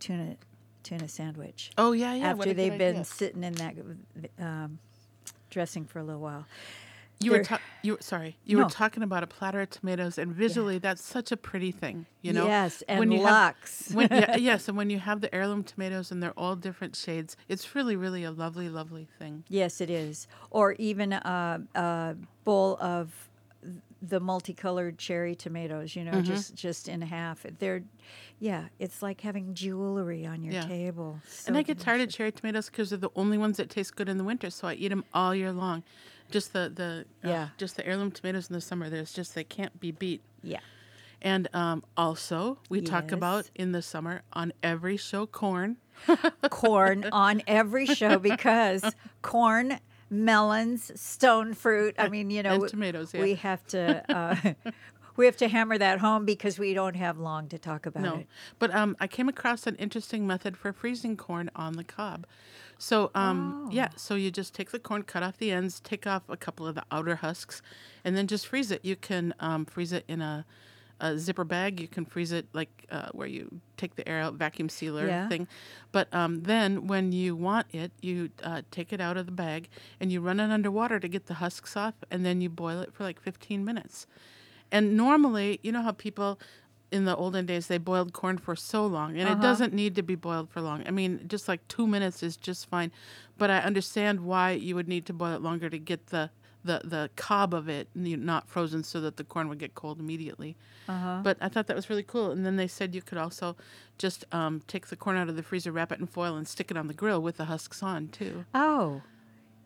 tuna 0.00 0.36
tuna 0.82 1.06
sandwich 1.08 1.70
Oh 1.78 1.92
yeah, 1.92 2.14
yeah. 2.14 2.30
after 2.30 2.54
they've 2.54 2.76
been 2.78 2.94
idea. 2.96 3.04
sitting 3.04 3.44
in 3.44 3.52
that 3.54 3.74
um, 4.40 4.78
dressing 5.52 5.84
for 5.84 5.98
a 6.00 6.02
little 6.04 6.20
while. 6.20 6.46
You 7.20 7.30
were 7.30 7.44
ta- 7.44 7.60
you 7.82 7.98
sorry. 8.00 8.36
You 8.44 8.56
No. 8.56 8.64
were 8.64 8.70
talking 8.70 9.04
about 9.04 9.22
a 9.22 9.28
platter 9.28 9.60
of 9.60 9.70
tomatoes, 9.70 10.18
and 10.18 10.32
visually, 10.34 10.78
that's 10.78 11.04
such 11.04 11.30
a 11.30 11.36
pretty 11.36 11.70
thing. 11.70 12.06
You 12.20 12.32
know. 12.32 12.46
yes, 12.46 12.82
and 12.88 12.98
when 12.98 13.12
you 13.12 13.24
have- 13.24 13.54
when, 13.92 14.08
yeah, 14.10 14.34
yes, 14.50 14.66
and 14.66 14.76
when 14.76 14.90
you 14.90 14.98
have 14.98 15.20
the 15.20 15.32
heirloom 15.32 15.62
tomatoes 15.62 16.10
and 16.10 16.20
they're 16.20 16.32
all 16.36 16.56
different 16.56 16.96
shades, 16.96 17.36
it's 17.48 17.76
really, 17.76 17.94
really 17.94 18.24
a 18.24 18.32
lovely, 18.32 18.68
lovely 18.68 19.06
thing. 19.20 19.44
yes, 19.48 19.80
it 19.80 19.88
is. 19.88 20.26
Or 20.50 20.72
even 20.80 21.12
a, 21.12 21.62
a 21.76 22.16
bowl 22.42 22.76
of 22.80 23.28
the 24.02 24.18
multicolored 24.20 24.98
cherry 24.98 25.34
tomatoes. 25.34 25.94
You 25.96 26.04
know, 26.04 26.12
Mm-hmm. 26.12 26.22
just 26.24 26.54
just 26.54 26.88
in 26.88 27.00
half. 27.02 27.46
They're, 27.58 27.84
yeah, 28.40 28.64
it's 28.78 29.00
like 29.02 29.20
having 29.20 29.54
jewelry 29.54 30.26
on 30.26 30.42
your 30.42 30.54
Yeah. 30.54 30.66
table. 30.66 31.20
and 31.46 31.56
I 31.56 31.62
get 31.62 31.78
tired 31.78 32.00
of 32.00 32.10
cherry 32.10 32.32
tomatoes 32.32 32.66
because 32.68 32.90
they're 32.90 32.98
the 32.98 33.10
only 33.16 33.38
ones 33.38 33.56
that 33.58 33.70
taste 33.70 33.94
good 33.96 34.08
in 34.08 34.18
the 34.18 34.24
winter, 34.24 34.50
so 34.50 34.66
I 34.68 34.74
eat 34.74 34.88
them 34.88 35.04
all 35.14 35.34
year 35.34 35.52
long. 35.52 35.84
Just 36.30 36.52
the 36.52 36.72
the 36.74 37.04
uh, 37.24 37.28
Yeah. 37.32 37.48
just 37.58 37.76
the 37.76 37.86
heirloom 37.86 38.10
tomatoes 38.10 38.48
in 38.50 38.54
the 38.54 38.60
summer. 38.60 38.90
There's 38.90 39.12
just 39.12 39.34
they 39.34 39.44
can't 39.44 39.78
be 39.78 39.92
beat. 39.92 40.22
Yeah. 40.42 40.60
And 41.24 41.46
um, 41.54 41.84
also, 41.96 42.58
we 42.68 42.80
talk 42.80 43.12
about 43.12 43.48
in 43.54 43.70
the 43.70 43.80
summer 43.82 44.22
on 44.32 44.52
every 44.62 44.96
show 44.96 45.24
corn. 45.26 45.76
corn 46.50 47.04
on 47.12 47.42
every 47.46 47.86
show 47.86 48.18
because 48.18 48.82
corn, 49.22 49.78
melons, 50.12 50.92
stone 51.00 51.54
fruit. 51.54 51.94
I 51.98 52.08
mean, 52.08 52.30
you 52.30 52.42
know, 52.42 52.52
And 52.52 52.62
we- 52.62 52.68
tomatoes, 52.68 53.12
yeah. 53.14 53.22
we 53.22 53.34
have 53.36 53.66
to 53.68 54.04
uh, 54.14 54.70
we 55.16 55.26
have 55.26 55.36
to 55.38 55.48
hammer 55.48 55.76
that 55.78 55.98
home 55.98 56.24
because 56.24 56.58
we 56.58 56.74
don't 56.74 56.94
have 56.96 57.18
long 57.18 57.48
to 57.48 57.58
talk 57.58 57.86
about 57.86 58.02
No, 58.02 58.14
it. 58.16 58.26
but 58.58 58.74
um, 58.74 58.96
I 59.00 59.06
came 59.06 59.28
across 59.28 59.66
an 59.66 59.76
interesting 59.76 60.26
method 60.26 60.56
for 60.56 60.72
freezing 60.72 61.16
corn 61.16 61.50
on 61.56 61.72
the 61.74 61.84
cob. 61.84 62.26
So 62.78 63.10
um, 63.14 63.68
yeah, 63.72 63.88
Oh. 63.92 63.94
so 63.96 64.14
you 64.16 64.30
just 64.30 64.54
take 64.54 64.70
the 64.70 64.78
corn, 64.78 65.02
cut 65.04 65.22
off 65.22 65.38
the 65.38 65.50
ends, 65.50 65.80
take 65.80 66.06
off 66.06 66.22
a 66.28 66.36
couple 66.36 66.66
of 66.66 66.74
the 66.74 66.84
outer 66.90 67.16
husks, 67.16 67.62
and 68.04 68.16
then 68.16 68.26
just 68.26 68.46
freeze 68.46 68.70
it. 68.70 68.84
You 68.84 68.96
can 68.96 69.34
um, 69.40 69.64
freeze 69.66 69.92
it 69.92 70.04
in 70.08 70.20
a, 70.20 70.44
a 71.02 71.18
zipper 71.18 71.44
bag. 71.44 71.80
You 71.80 71.88
can 71.88 72.06
freeze 72.06 72.32
it 72.32 72.46
like 72.54 72.86
uh, 72.90 73.08
where 73.12 73.26
you 73.26 73.60
take 73.76 73.96
the 73.96 74.08
air 74.08 74.20
out, 74.20 74.34
vacuum 74.34 74.68
sealer 74.70 75.06
Yeah. 75.08 75.28
thing. 75.28 75.48
But 75.90 76.12
um, 76.14 76.42
then 76.44 76.86
when 76.86 77.12
you 77.12 77.36
want 77.36 77.66
it, 77.72 77.92
you 78.00 78.30
uh, 78.42 78.62
take 78.70 78.92
it 78.92 79.00
out 79.00 79.16
of 79.18 79.26
the 79.26 79.32
bag 79.32 79.68
and 80.00 80.10
you 80.10 80.20
run 80.20 80.40
it 80.40 80.50
underwater 80.50 80.98
to 81.00 81.08
get 81.08 81.26
the 81.26 81.34
husks 81.34 81.76
off, 81.76 81.94
and 82.10 82.24
then 82.24 82.40
you 82.40 82.48
boil 82.48 82.80
it 82.80 82.94
for 82.94 83.02
like 83.02 83.20
15 83.20 83.64
minutes. 83.64 84.06
And 84.70 84.96
normally, 84.96 85.60
you 85.62 85.72
know 85.72 85.82
how 85.82 85.92
people 85.92 86.38
in 86.90 87.04
the 87.04 87.16
olden 87.16 87.46
days 87.46 87.66
they 87.66 87.78
boiled 87.78 88.12
corn 88.12 88.38
for 88.38 88.54
so 88.54 88.86
long, 88.86 89.16
and 89.18 89.28
it 89.28 89.40
doesn't 89.40 89.72
need 89.74 89.94
to 89.96 90.02
be 90.02 90.14
boiled 90.14 90.50
for 90.50 90.60
long. 90.60 90.84
I 90.86 90.90
mean, 90.90 91.24
just 91.26 91.48
like 91.48 91.66
two 91.66 91.86
minutes 91.86 92.22
is 92.22 92.36
just 92.36 92.68
fine. 92.68 92.92
But 93.38 93.50
I 93.50 93.58
understand 93.58 94.20
why 94.20 94.52
you 94.52 94.74
would 94.76 94.88
need 94.88 95.04
to 95.06 95.12
boil 95.12 95.34
it 95.34 95.42
longer 95.42 95.68
to 95.68 95.78
get 95.78 96.06
the 96.08 96.30
the, 96.64 96.80
the 96.84 97.10
cob 97.16 97.52
of 97.54 97.68
it 97.68 97.88
not 97.94 98.48
frozen 98.48 98.84
so 98.84 99.00
that 99.00 99.16
the 99.16 99.24
corn 99.24 99.48
would 99.48 99.58
get 99.58 99.74
cold 99.74 99.98
immediately. 99.98 100.56
But 100.86 101.36
I 101.40 101.48
thought 101.48 101.66
that 101.68 101.76
was 101.76 101.88
really 101.88 102.02
cool. 102.02 102.30
And 102.30 102.44
then 102.44 102.56
they 102.56 102.68
said 102.68 102.94
you 102.94 103.02
could 103.02 103.18
also 103.18 103.56
just 103.98 104.24
um, 104.32 104.62
take 104.66 104.88
the 104.88 104.96
corn 104.96 105.16
out 105.16 105.28
of 105.28 105.36
the 105.36 105.42
freezer, 105.42 105.72
wrap 105.72 105.90
it 105.92 105.98
in 106.00 106.06
foil, 106.06 106.36
and 106.36 106.46
stick 106.46 106.70
it 106.70 106.76
on 106.76 106.86
the 106.88 106.94
grill 106.94 107.20
with 107.22 107.36
the 107.38 107.46
husks 107.46 107.82
on 107.82 108.08
too. 108.08 108.44
Oh, 108.54 109.02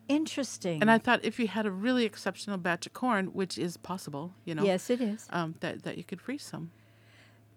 interesting. 0.07 0.81
And 0.81 0.89
I 0.89 0.97
thought 0.97 1.23
if 1.23 1.39
you 1.39 1.47
had 1.47 1.65
a 1.65 1.71
really 1.71 2.05
exceptional 2.05 2.57
batch 2.57 2.85
of 2.85 2.93
corn, 2.93 3.27
which 3.27 3.57
is 3.57 3.77
possible, 3.77 4.33
you 4.45 4.55
know, 4.55 4.63
yes, 4.63 4.89
it 4.89 5.01
is. 5.01 5.27
um, 5.31 5.55
that 5.59 5.83
that 5.83 5.97
you 5.97 6.03
could 6.03 6.21
freeze 6.21 6.43
some. 6.43 6.71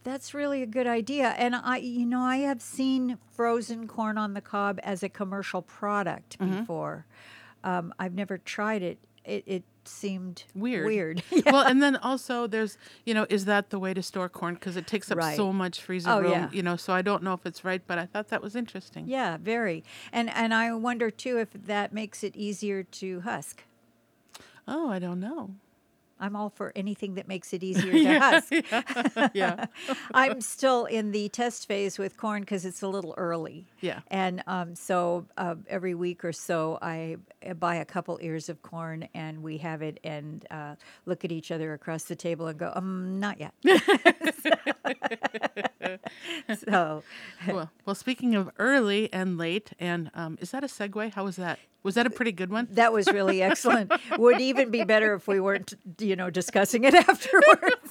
That's 0.03 0.33
really 0.33 0.63
a 0.63 0.67
good 0.67 0.87
idea. 0.87 1.29
And 1.37 1.55
I, 1.55 1.77
you 1.77 2.07
know, 2.07 2.23
I 2.23 2.39
have 2.39 2.63
seen 2.63 3.19
frozen 3.33 3.87
corn 3.87 4.17
on 4.17 4.33
the 4.33 4.41
cob 4.41 4.81
as 4.83 5.03
a 5.03 5.09
commercial 5.09 5.61
product 5.63 6.39
Mm-hmm. 6.39 6.61
before. 6.61 7.07
Um, 7.63 7.93
I've 7.99 8.15
never 8.15 8.39
tried 8.39 8.83
it. 8.83 8.99
It, 9.31 9.45
it 9.47 9.63
seemed 9.85 10.45
Weird. 10.55 10.87
Weird. 10.87 11.23
Well, 11.47 11.65
and 11.67 11.83
then 11.83 11.97
also 11.97 12.47
there's, 12.47 12.77
you 13.07 13.15
know, 13.15 13.27
is 13.31 13.45
that 13.47 13.71
the 13.71 13.79
way 13.79 13.95
to 13.95 14.03
store 14.03 14.29
corn? 14.29 14.55
Because 14.55 14.77
it 14.77 14.87
takes 14.87 15.11
up 15.11 15.19
Right. 15.19 15.37
so 15.37 15.53
much 15.53 15.81
freezer 15.81 16.11
Oh, 16.11 16.21
room, 16.21 16.31
yeah. 16.33 16.49
you 16.53 16.63
know. 16.63 16.77
So 16.77 16.93
I 16.93 17.03
don't 17.03 17.23
know 17.23 17.33
if 17.35 17.47
it's 17.47 17.65
right, 17.65 17.83
but 17.87 17.99
I 17.99 18.07
thought 18.07 18.29
that 18.29 18.43
was 18.43 18.55
interesting. 18.57 19.05
Yeah, 19.07 19.37
very. 19.39 19.83
And 20.13 20.29
and 20.31 20.53
I 20.53 20.73
wonder 20.75 21.11
too 21.11 21.39
if 21.39 21.49
that 21.67 21.93
makes 21.93 22.23
it 22.25 22.35
easier 22.37 22.83
to 22.83 23.21
husk. 23.21 23.65
Oh, 24.69 24.91
I 24.91 24.99
don't 24.99 25.21
know. 25.21 25.51
I'm 26.21 26.37
all 26.37 26.51
for 26.51 26.73
anything 26.77 27.15
that 27.15 27.27
makes 27.27 27.53
it 27.53 27.63
easier 27.71 27.93
to 27.93 28.19
husk. 28.19 28.53
yeah. 29.35 29.67
I'm 30.15 30.41
still 30.41 30.85
in 30.85 31.13
the 31.13 31.29
test 31.31 31.67
phase 31.67 31.99
with 31.99 32.17
corn 32.17 32.43
because 32.43 32.65
it's 32.65 32.83
a 32.83 32.89
little 32.89 33.15
early. 33.17 33.67
Yeah. 33.81 34.01
And 34.09 34.43
um, 34.47 34.75
so 34.75 35.27
uh, 35.37 35.57
every 35.69 35.95
week 35.95 36.25
or 36.25 36.33
so, 36.33 36.79
I 36.83 37.17
buy 37.59 37.77
a 37.77 37.85
couple 37.85 38.19
ears 38.23 38.49
of 38.49 38.63
corn 38.63 39.09
and 39.15 39.43
we 39.43 39.59
have 39.59 39.83
it 39.83 39.99
and 40.05 40.47
uh, 40.51 40.75
look 41.07 41.25
at 41.25 41.33
each 41.33 41.51
other 41.51 41.73
across 41.73 42.05
the 42.05 42.17
table 42.17 42.47
and 42.47 42.59
go, 42.59 42.73
um, 42.75 43.19
not 43.19 43.41
yet. 43.41 43.55
so, 46.65 47.03
well, 47.47 47.71
well, 47.85 47.95
speaking 47.95 48.35
of 48.35 48.51
early 48.59 49.13
and 49.13 49.39
late, 49.39 49.73
and 49.79 50.11
um, 50.15 50.39
is 50.41 50.51
that 50.51 50.65
a 50.65 50.67
segue? 50.67 51.13
How 51.13 51.25
was 51.25 51.37
that? 51.37 51.59
Was 51.83 51.95
that 51.95 52.07
a 52.07 52.11
pretty 52.11 52.33
good 52.33 52.51
one? 52.51 52.69
that 52.73 52.93
was 52.93 53.07
really 53.07 53.43
excellent. 53.43 53.91
Would 54.19 54.41
even 54.41 54.71
be 54.71 54.85
better 54.85 55.15
if 55.15 55.27
we 55.27 55.41
weren't, 55.41 55.73
you 55.99 56.15
know, 56.15 56.29
discussing 56.29 56.85
it 56.85 56.93
afterwards. 56.95 57.91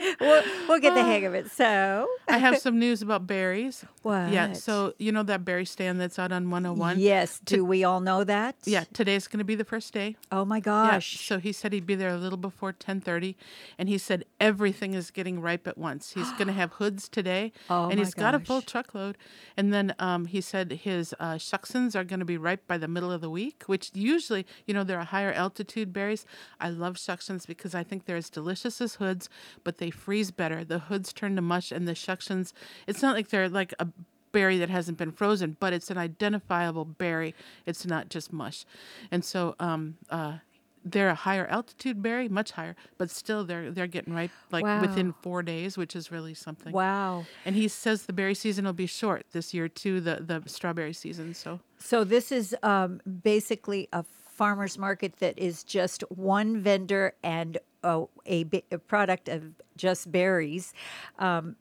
we'll, 0.20 0.42
we'll 0.68 0.78
get 0.80 0.94
the 0.94 1.02
hang 1.02 1.24
of 1.26 1.34
it. 1.34 1.50
So, 1.50 2.08
I 2.28 2.38
have 2.38 2.58
some 2.58 2.78
news 2.78 3.02
about 3.02 3.26
berries. 3.26 3.84
What? 4.02 4.30
Yeah. 4.32 4.54
So 4.54 4.94
you 4.98 5.12
know 5.12 5.22
that 5.24 5.44
berry 5.44 5.66
stand 5.66 6.00
that's 6.00 6.18
out 6.18 6.32
on 6.32 6.48
101. 6.48 6.98
yes, 7.00 7.38
do 7.44 7.66
we 7.66 7.84
all 7.84 8.00
know 8.00 8.24
that? 8.24 8.56
Yeah. 8.64 8.84
Today's 8.94 9.28
going 9.28 9.40
to 9.40 9.44
be 9.44 9.54
the 9.54 9.64
first 9.64 9.92
day. 9.92 10.16
Oh 10.32 10.46
my 10.46 10.56
Yeah, 10.56 10.60
gosh. 10.62 11.20
so 11.28 11.38
he 11.38 11.52
said 11.52 11.74
he'd 11.74 11.84
be 11.84 11.96
there 11.96 12.08
a 12.08 12.16
little 12.16 12.38
before 12.38 12.72
10:30 12.72 13.34
and 13.78 13.90
he 13.90 13.98
said 13.98 14.24
everything 14.40 14.94
is 14.94 15.10
getting 15.10 15.38
ripe 15.42 15.66
at 15.66 15.76
once. 15.76 16.12
He's 16.12 16.30
going 16.32 16.46
to 16.46 16.54
have 16.54 16.72
hoods 16.72 17.10
today 17.10 17.52
Oh 17.68 17.90
and 17.90 17.98
he's 17.98 18.14
got 18.14 18.34
a 18.34 18.38
full 18.38 18.62
truckload. 18.62 19.18
And 19.54 19.70
then 19.70 19.94
um, 19.98 20.24
he 20.24 20.40
said 20.40 20.72
his 20.72 21.14
uh, 21.20 21.34
Shuksans 21.34 21.94
are 21.94 22.04
going 22.04 22.20
to 22.20 22.24
be 22.24 22.38
ripe 22.38 22.66
by 22.66 22.78
the 22.78 22.88
middle 22.88 23.12
of 23.12 23.20
the 23.20 23.28
week, 23.28 23.64
which 23.66 23.90
usually, 23.92 24.46
you 24.66 24.72
know, 24.72 24.82
they're 24.82 24.98
a 25.00 25.04
higher 25.04 25.32
altitude 25.32 25.92
berries. 25.92 26.24
I 26.58 26.70
love 26.70 26.94
Shuksans 26.96 27.46
because 27.46 27.74
I 27.74 27.82
think 27.84 28.06
they're 28.06 28.16
as 28.16 28.30
delicious 28.30 28.80
as 28.80 28.94
hoods, 28.94 29.28
but 29.62 29.76
they 29.76 29.89
freeze 29.90 30.30
better. 30.30 30.64
The 30.64 30.80
hoods 30.80 31.12
turn 31.12 31.36
to 31.36 31.42
mush 31.42 31.72
and 31.72 31.86
the 31.86 31.92
Shuksans, 31.92 32.52
it's 32.86 33.02
not 33.02 33.14
like 33.16 33.28
they're 33.28 33.48
like 33.48 33.74
a 33.78 33.88
berry 34.32 34.58
that 34.58 34.70
hasn't 34.70 34.98
been 34.98 35.12
frozen, 35.12 35.56
but 35.60 35.72
it's 35.72 35.90
an 35.90 35.98
identifiable 35.98 36.84
berry. 36.84 37.34
It's 37.66 37.86
not 37.86 38.08
just 38.08 38.32
mush. 38.32 38.64
And 39.10 39.24
so 39.24 39.56
um, 39.58 39.96
uh, 40.08 40.38
they're 40.84 41.10
a 41.10 41.14
higher 41.14 41.46
altitude 41.46 42.02
berry, 42.02 42.28
much 42.28 42.52
higher, 42.52 42.74
but 42.96 43.10
still 43.10 43.44
they're 43.44 43.70
they're 43.70 43.86
getting 43.86 44.14
ripe 44.14 44.30
like 44.50 44.64
within 44.80 45.12
four 45.12 45.42
days, 45.42 45.76
which 45.76 45.94
is 45.94 46.10
really 46.10 46.34
something. 46.34 46.72
Wow. 46.72 47.26
And 47.44 47.54
he 47.54 47.68
says 47.68 48.04
the 48.04 48.12
berry 48.12 48.34
season 48.34 48.64
will 48.64 48.72
be 48.72 48.86
short 48.86 49.26
this 49.32 49.52
year 49.52 49.68
too, 49.68 50.00
the 50.00 50.16
the 50.20 50.42
strawberry 50.48 50.92
season. 50.92 51.34
So 51.34 51.60
So 51.78 52.04
this 52.04 52.32
is 52.32 52.56
um, 52.62 53.00
basically 53.22 53.88
a 53.92 54.04
farmer's 54.40 54.78
market 54.78 55.18
that 55.18 55.38
is 55.38 55.62
just 55.62 56.02
one 56.08 56.58
vendor 56.58 57.12
and 57.22 57.58
a, 57.84 58.04
a, 58.26 58.46
a 58.72 58.78
product 58.78 59.28
of 59.28 59.52
just 59.76 60.10
berries. 60.10 60.72
Um, 61.18 61.56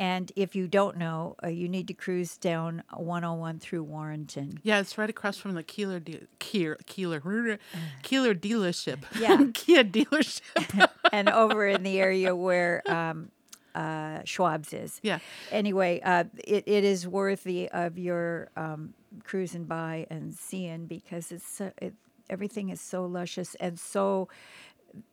and 0.00 0.32
if 0.34 0.56
you 0.56 0.66
don't 0.66 0.96
know, 0.96 1.36
uh, 1.44 1.46
you 1.46 1.68
need 1.68 1.86
to 1.86 1.94
cruise 1.94 2.36
down 2.36 2.82
101 2.92 3.60
through 3.60 3.84
Warrenton. 3.84 4.58
yeah, 4.64 4.80
it's 4.80 4.98
right 4.98 5.08
across 5.08 5.36
from 5.36 5.54
the 5.54 5.62
Keeler 5.62 6.00
de- 6.00 6.26
Keeler 6.40 6.78
Keeler 6.86 7.60
Keeler 8.02 8.34
dealership. 8.34 9.04
Yeah. 9.20 9.44
Kia 9.54 9.84
dealership. 9.84 10.90
and 11.12 11.28
over 11.28 11.68
in 11.68 11.84
the 11.84 12.00
area 12.00 12.34
where 12.34 12.82
um, 12.90 13.30
uh, 13.72 14.22
Schwab's 14.24 14.72
is. 14.72 14.98
Yeah. 15.04 15.20
Anyway, 15.52 16.00
uh, 16.04 16.24
it, 16.42 16.64
it 16.66 16.82
is 16.82 17.06
worthy 17.06 17.68
of 17.68 17.96
your 17.96 18.48
um, 18.56 18.94
cruising 19.22 19.66
by 19.66 20.08
and 20.10 20.34
seeing 20.34 20.86
because 20.86 21.30
it's 21.30 21.46
so, 21.46 21.70
it, 21.80 21.94
everything 22.30 22.68
is 22.70 22.80
so 22.80 23.04
luscious 23.04 23.54
and 23.56 23.78
so. 23.78 24.28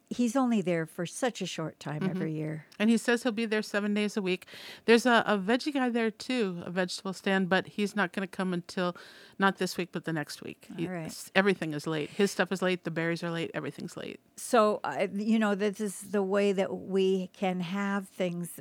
He's 0.10 0.36
only 0.36 0.62
there 0.62 0.86
for 0.86 1.08
such 1.08 1.42
a 1.42 1.46
short 1.48 1.80
time 1.80 2.04
every 2.08 2.34
year. 2.34 2.68
And 2.78 2.88
he 2.88 2.98
says 2.98 3.24
he'll 3.24 3.32
be 3.32 3.48
there 3.48 3.64
seven 3.64 3.96
days 3.96 4.16
a 4.16 4.22
week. 4.22 4.46
There's 4.86 5.08
a, 5.08 5.24
a 5.26 5.40
veggie 5.40 5.74
guy 5.74 5.90
there 5.90 6.12
too, 6.12 6.62
a 6.64 6.70
vegetable 6.70 7.14
stand, 7.14 7.50
but 7.50 7.66
he's 7.66 7.96
not 7.96 8.14
going 8.14 8.26
to 8.26 8.32
come 8.32 8.54
until 8.54 8.96
not 9.40 9.58
this 9.58 9.76
week, 9.76 9.90
but 9.92 10.06
the 10.06 10.14
next 10.14 10.44
week. 10.44 10.68
He- 10.78 10.88
right. 10.88 11.12
Everything 11.34 11.74
is 11.74 11.88
late. 11.88 12.12
His 12.12 12.30
stuff 12.30 12.52
is 12.52 12.62
late. 12.62 12.84
The 12.84 12.92
berries 12.92 13.24
are 13.24 13.32
late. 13.32 13.50
Everything's 13.56 13.98
late. 13.98 14.20
So, 14.36 14.82
uh, 14.84 15.08
you 15.16 15.40
know, 15.40 15.56
this 15.56 15.82
is 15.82 16.00
the 16.02 16.22
way 16.22 16.52
that 16.52 16.72
we 16.78 17.32
can 17.34 17.60
have 17.62 18.08
things 18.08 18.60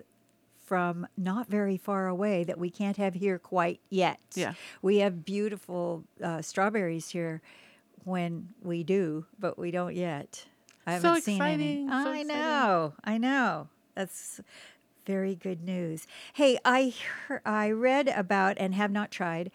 from 0.64 1.06
not 1.18 1.48
very 1.48 1.76
far 1.76 2.06
away 2.08 2.44
that 2.44 2.58
we 2.58 2.70
can't 2.70 2.96
have 2.96 3.12
here 3.12 3.38
quite 3.38 3.80
yet. 3.90 4.20
Yeah. 4.34 4.54
We 4.80 4.98
have 4.98 5.22
beautiful 5.22 6.04
uh, 6.22 6.40
strawberries 6.40 7.10
here 7.10 7.42
when 8.04 8.48
we 8.62 8.82
do, 8.82 9.26
but 9.38 9.58
we 9.58 9.70
don't 9.70 9.94
yet. 9.94 10.46
I 10.86 10.92
So 10.92 11.08
haven't 11.08 11.22
seen 11.22 11.42
exciting, 11.42 11.88
any. 11.92 12.02
so 12.02 12.10
I 12.10 12.22
exciting. 12.22 12.26
know. 12.28 12.92
I 13.04 13.18
know. 13.18 13.68
That's 13.94 14.40
very 15.06 15.34
good 15.34 15.62
news. 15.62 16.06
Hey, 16.32 16.58
I 16.64 16.94
I 17.44 17.70
read 17.70 18.08
about 18.08 18.56
and 18.58 18.74
have 18.74 18.90
not 18.90 19.10
tried 19.10 19.50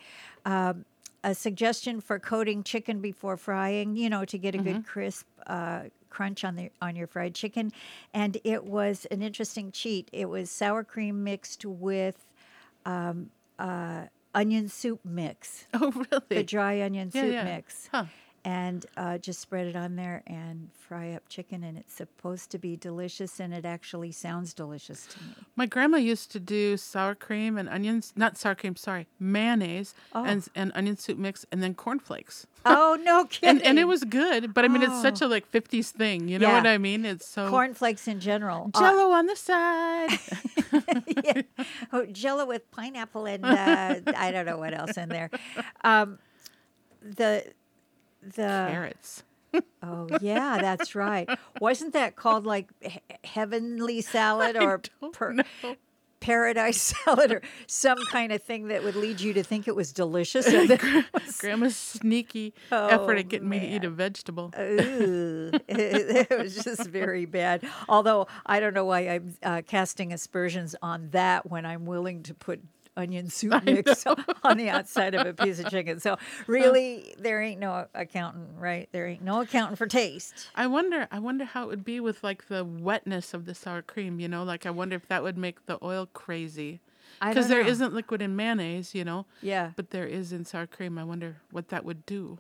um, 0.46 0.86
a 1.24 1.34
suggestion 1.36 2.00
for 2.02 2.20
coating 2.20 2.64
chicken 2.64 3.00
before 3.02 3.38
frying. 3.38 3.96
You 3.96 4.10
know, 4.10 4.26
to 4.26 4.38
get 4.38 4.56
a 4.56 4.58
Mm-hmm. 4.58 4.74
good 4.74 4.86
crisp 4.86 5.26
uh, 5.48 5.84
crunch 6.10 6.44
on 6.44 6.56
the 6.56 6.70
on 6.82 6.96
your 6.96 7.08
fried 7.08 7.34
chicken, 7.36 7.72
and 8.14 8.38
it 8.44 8.66
was 8.66 9.06
an 9.12 9.22
interesting 9.22 9.72
cheat. 9.72 10.10
It 10.14 10.30
was 10.30 10.50
sour 10.50 10.84
cream 10.84 11.24
mixed 11.24 11.66
with 11.66 12.26
um, 12.86 13.32
uh, 13.60 14.04
onion 14.34 14.70
soup 14.70 15.00
mix, 15.04 15.66
Oh, 15.74 15.92
really? 15.92 16.22
the 16.30 16.44
dry 16.44 16.82
onion 16.82 17.12
Yeah, 17.12 17.22
soup 17.24 17.34
yeah. 17.34 17.44
mix 17.44 17.90
Huh. 17.92 18.06
And 18.48 18.86
uh, 18.96 19.18
just 19.18 19.42
spread 19.42 19.68
it 19.68 19.76
on 19.76 19.98
there 19.98 20.24
and 20.26 20.70
fry 20.74 21.12
up 21.12 21.28
chicken 21.28 21.66
and 21.66 21.78
it's 21.78 21.94
supposed 21.94 22.50
to 22.50 22.58
be 22.58 22.78
delicious 22.78 23.42
and 23.42 23.54
it 23.54 23.66
actually 23.66 24.10
sounds 24.14 24.54
delicious 24.54 25.06
to 25.06 25.20
me 25.22 25.34
My 25.58 25.66
grandma 25.66 25.98
used 25.98 26.32
to 26.32 26.40
do 26.40 26.78
sour 26.78 27.14
cream 27.14 27.58
and 27.58 27.68
onions, 27.68 28.14
not 28.16 28.38
sour 28.38 28.56
cream, 28.56 28.78
sorry, 28.78 29.06
mayonnaise 29.20 29.94
and, 30.14 30.48
and 30.56 30.72
onion 30.76 30.96
soup 30.96 31.18
mix 31.18 31.46
and 31.52 31.62
then 31.62 31.74
cornflakes. 31.74 32.48
oh 32.66 32.98
no 33.04 33.26
kidding 33.26 33.50
And, 33.50 33.62
and 33.64 33.80
it 33.80 33.84
was 33.86 34.04
good, 34.06 34.54
but 34.54 34.64
I 34.64 34.70
mean, 34.70 34.82
it's 34.82 35.02
such 35.02 35.20
a 35.22 35.28
like 35.28 35.52
50s 35.52 35.90
thing. 35.90 36.30
You 36.30 36.40
know 36.40 36.48
Yeah. 36.48 36.58
what 36.58 36.68
I 36.68 36.78
mean? 36.78 37.04
It's 37.06 37.28
so. 37.28 37.50
cornflakes 37.50 38.08
in 38.08 38.22
general 38.22 38.72
Uh, 38.74 38.80
Jello 38.80 39.12
on 39.12 39.26
the 39.26 39.36
side. 39.36 40.20
yeah. 41.26 41.42
oh, 41.92 42.06
jello 42.06 42.46
with 42.46 42.70
pineapple 42.72 43.26
and 43.26 43.44
uh, 43.46 43.96
i 44.18 44.32
don't 44.32 44.46
know 44.46 44.58
what 44.58 44.74
else 44.74 44.98
in 44.98 45.10
there 45.10 45.30
um, 45.84 46.20
the 47.02 47.44
the 48.22 48.68
Carrots. 48.70 49.24
oh 49.82 50.08
yeah 50.22 50.58
that's 50.60 50.94
right 50.96 51.30
wasn't 51.62 51.94
that 51.94 52.16
called 52.16 52.46
like 52.46 52.70
he- 52.82 53.00
heavenly 53.24 54.02
salad 54.02 54.58
or 54.58 54.82
per- 55.14 55.36
paradise 56.20 56.82
salad 57.06 57.32
or 57.32 57.42
some 57.68 57.98
kind 58.12 58.32
of 58.32 58.42
thing 58.44 58.68
that 58.68 58.84
would 58.84 58.96
lead 58.96 59.22
you 59.22 59.34
to 59.34 59.44
think 59.44 59.68
it 59.68 59.76
was 59.76 59.94
delicious 59.94 60.48
and 60.48 60.68
then 60.72 60.80
it 60.82 61.06
was 61.24 61.38
Grandma's 61.38 61.76
sneaky 61.78 62.54
effort 62.72 63.16
Oh, 63.16 63.20
at 63.20 63.28
getting 63.30 63.48
me 63.50 63.60
to 63.60 63.66
eat 63.68 63.84
a 63.84 63.90
vegetable. 63.90 64.52
Ooh, 64.60 65.52
it, 65.68 66.30
was 66.38 66.56
just 66.64 66.88
very 66.88 67.26
bad. 67.26 67.64
Although 67.88 68.28
I 68.46 68.60
don't 68.60 68.74
know 68.74 68.86
why 68.86 69.02
I'm 69.08 69.36
uh, 69.44 69.62
casting 69.66 70.12
aspersions 70.12 70.76
on 70.82 71.10
that 71.12 71.50
when 71.50 71.66
I'm 71.66 71.86
willing 71.86 72.24
to 72.24 72.34
put 72.34 72.62
onion 72.98 73.30
soup 73.30 73.64
mix 73.64 74.06
on 74.44 74.58
the 74.58 74.70
outside 74.70 75.16
of 75.16 75.26
a 75.26 75.34
piece 75.44 75.60
of 75.60 75.70
chicken. 75.70 76.00
So 76.00 76.18
really, 76.48 77.16
there 77.18 77.42
ain't 77.42 77.60
no 77.60 77.88
accountant, 77.94 78.50
right? 78.58 78.90
There 78.92 79.08
ain't 79.08 79.22
no 79.22 79.42
accountant 79.42 79.78
for 79.78 79.88
taste. 79.88 80.50
I 80.56 80.68
wonder. 80.68 81.08
I 81.12 81.20
wonder 81.20 81.46
how 81.46 81.64
it 81.64 81.68
would 81.68 81.86
be 81.86 82.00
with 82.00 82.24
like 82.24 82.48
the 82.48 82.66
wetness 82.66 83.34
of 83.34 83.46
the 83.46 83.56
sour 83.56 83.82
cream. 83.82 84.20
You 84.20 84.28
know, 84.28 84.44
like 84.44 84.66
I 84.66 84.72
wonder 84.72 84.96
if 84.96 85.08
that 85.08 85.24
would 85.24 85.38
make 85.38 85.66
the 85.68 85.78
oil 85.82 86.08
crazy. 86.12 86.82
Because 87.26 87.48
there 87.48 87.64
not 87.64 87.94
liquid 87.94 88.22
in 88.22 88.36
mayonnaise, 88.36 88.94
you 88.94 89.04
know. 89.04 89.26
Yeah. 89.42 89.72
But 89.76 89.92
there 89.92 90.06
is 90.06 90.32
in 90.32 90.46
sour 90.46 90.68
cream. 90.68 90.98
I 90.98 91.04
wonder 91.04 91.38
what 91.52 91.70
that 91.70 91.84
would 91.86 92.06
do. 92.06 92.40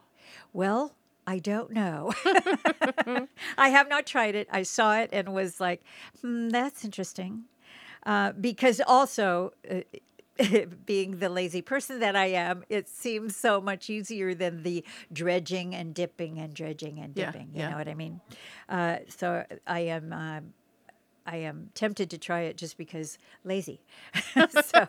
Well, 0.53 0.93
I 1.25 1.39
don't 1.39 1.71
know. 1.71 2.13
I 3.57 3.69
have 3.69 3.89
not 3.89 4.05
tried 4.05 4.35
it. 4.35 4.47
I 4.51 4.63
saw 4.63 4.97
it 4.97 5.09
and 5.11 5.33
was 5.33 5.59
like, 5.59 5.83
hmm, 6.21 6.49
that's 6.49 6.85
interesting. 6.85 7.43
Uh, 8.05 8.31
because 8.31 8.79
also, 8.87 9.51
uh, 9.69 9.81
being 10.85 11.19
the 11.19 11.29
lazy 11.29 11.61
person 11.61 11.99
that 11.99 12.15
I 12.15 12.27
am, 12.27 12.63
it 12.69 12.87
seems 12.89 13.35
so 13.35 13.59
much 13.61 13.89
easier 13.89 14.33
than 14.33 14.63
the 14.63 14.83
dredging 15.11 15.75
and 15.75 15.93
dipping 15.93 16.39
and 16.39 16.53
dredging 16.53 16.99
and 16.99 17.15
Yeah, 17.15 17.31
dipping. 17.31 17.49
You 17.53 17.59
yeah. 17.59 17.69
know 17.69 17.77
what 17.77 17.87
I 17.87 17.93
mean? 17.95 18.21
Uh, 18.69 18.97
so 19.09 19.45
I 19.65 19.79
am. 19.81 20.13
Uh, 20.13 20.41
I 21.29 21.37
am 21.37 21.71
tempted 21.73 22.09
to 22.11 22.17
try 22.17 22.41
it 22.41 22.55
just 22.55 22.77
because 22.77 23.17
lazy. 23.43 23.81
so, 24.63 24.87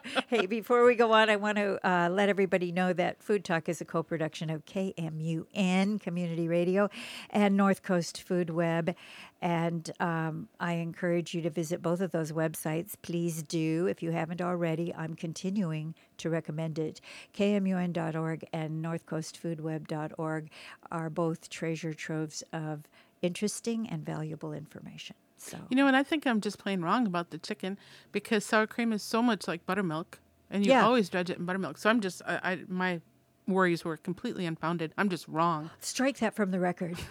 hey, 0.28 0.46
before 0.46 0.84
we 0.84 0.94
go 0.94 1.12
on, 1.12 1.28
I 1.28 1.36
want 1.36 1.58
to 1.58 1.78
uh, 1.86 2.08
let 2.08 2.28
everybody 2.28 2.72
know 2.72 2.92
that 2.92 3.22
Food 3.22 3.44
Talk 3.44 3.68
is 3.68 3.80
a 3.80 3.84
co 3.84 4.02
production 4.02 4.50
of 4.50 4.64
KMUN 4.64 6.00
Community 6.00 6.48
Radio 6.48 6.88
and 7.30 7.56
North 7.56 7.82
Coast 7.82 8.22
Food 8.22 8.50
Web. 8.50 8.94
And 9.40 9.90
um, 9.98 10.48
I 10.60 10.74
encourage 10.74 11.34
you 11.34 11.42
to 11.42 11.50
visit 11.50 11.82
both 11.82 12.00
of 12.00 12.12
those 12.12 12.32
websites. 12.32 12.94
Please 13.02 13.42
do. 13.42 13.86
If 13.86 14.02
you 14.02 14.12
haven't 14.12 14.40
already, 14.40 14.94
I'm 14.94 15.14
continuing 15.14 15.94
to 16.18 16.30
recommend 16.30 16.78
it. 16.78 17.00
KMUN.org 17.34 18.46
and 18.52 18.84
NorthCoastFoodWeb.org 18.84 20.50
are 20.90 21.10
both 21.10 21.50
treasure 21.50 21.92
troves 21.92 22.44
of 22.52 22.84
interesting 23.20 23.88
and 23.88 24.04
valuable 24.04 24.52
information. 24.52 25.16
So 25.42 25.58
You 25.70 25.76
know, 25.76 25.86
and 25.88 25.96
I 25.96 26.02
think 26.04 26.26
I'm 26.26 26.40
just 26.40 26.58
plain 26.58 26.82
wrong 26.82 27.06
about 27.06 27.30
the 27.30 27.38
chicken 27.38 27.76
because 28.12 28.44
sour 28.44 28.66
cream 28.66 28.92
is 28.92 29.02
so 29.02 29.20
much 29.22 29.48
like 29.48 29.66
buttermilk, 29.66 30.20
and 30.50 30.64
you 30.64 30.70
Yeah. 30.72 30.84
always 30.84 31.08
dredge 31.08 31.30
it 31.30 31.38
in 31.38 31.44
buttermilk. 31.46 31.78
So 31.78 31.90
I'm 31.90 32.00
just, 32.00 32.22
I, 32.26 32.38
I 32.52 32.58
my 32.68 33.00
worries 33.48 33.84
were 33.84 33.96
completely 33.96 34.46
unfounded. 34.46 34.92
I'm 34.96 35.08
just 35.08 35.26
wrong. 35.26 35.70
strike 35.80 36.18
that 36.20 36.34
from 36.36 36.52
the 36.52 36.60
record. 36.60 36.96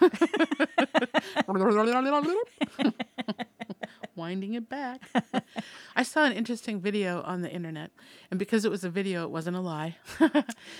Winding 4.14 4.54
it 4.54 4.68
back. 4.68 5.02
I 5.96 6.02
saw 6.02 6.24
an 6.24 6.32
interesting 6.32 6.80
video 6.80 7.22
on 7.22 7.42
the 7.42 7.50
internet, 7.50 7.90
and 8.30 8.38
because 8.38 8.64
it 8.64 8.70
was 8.70 8.84
a 8.84 8.90
video, 8.90 9.24
it 9.24 9.30
wasn't 9.30 9.56
a 9.56 9.60
lie. 9.60 9.96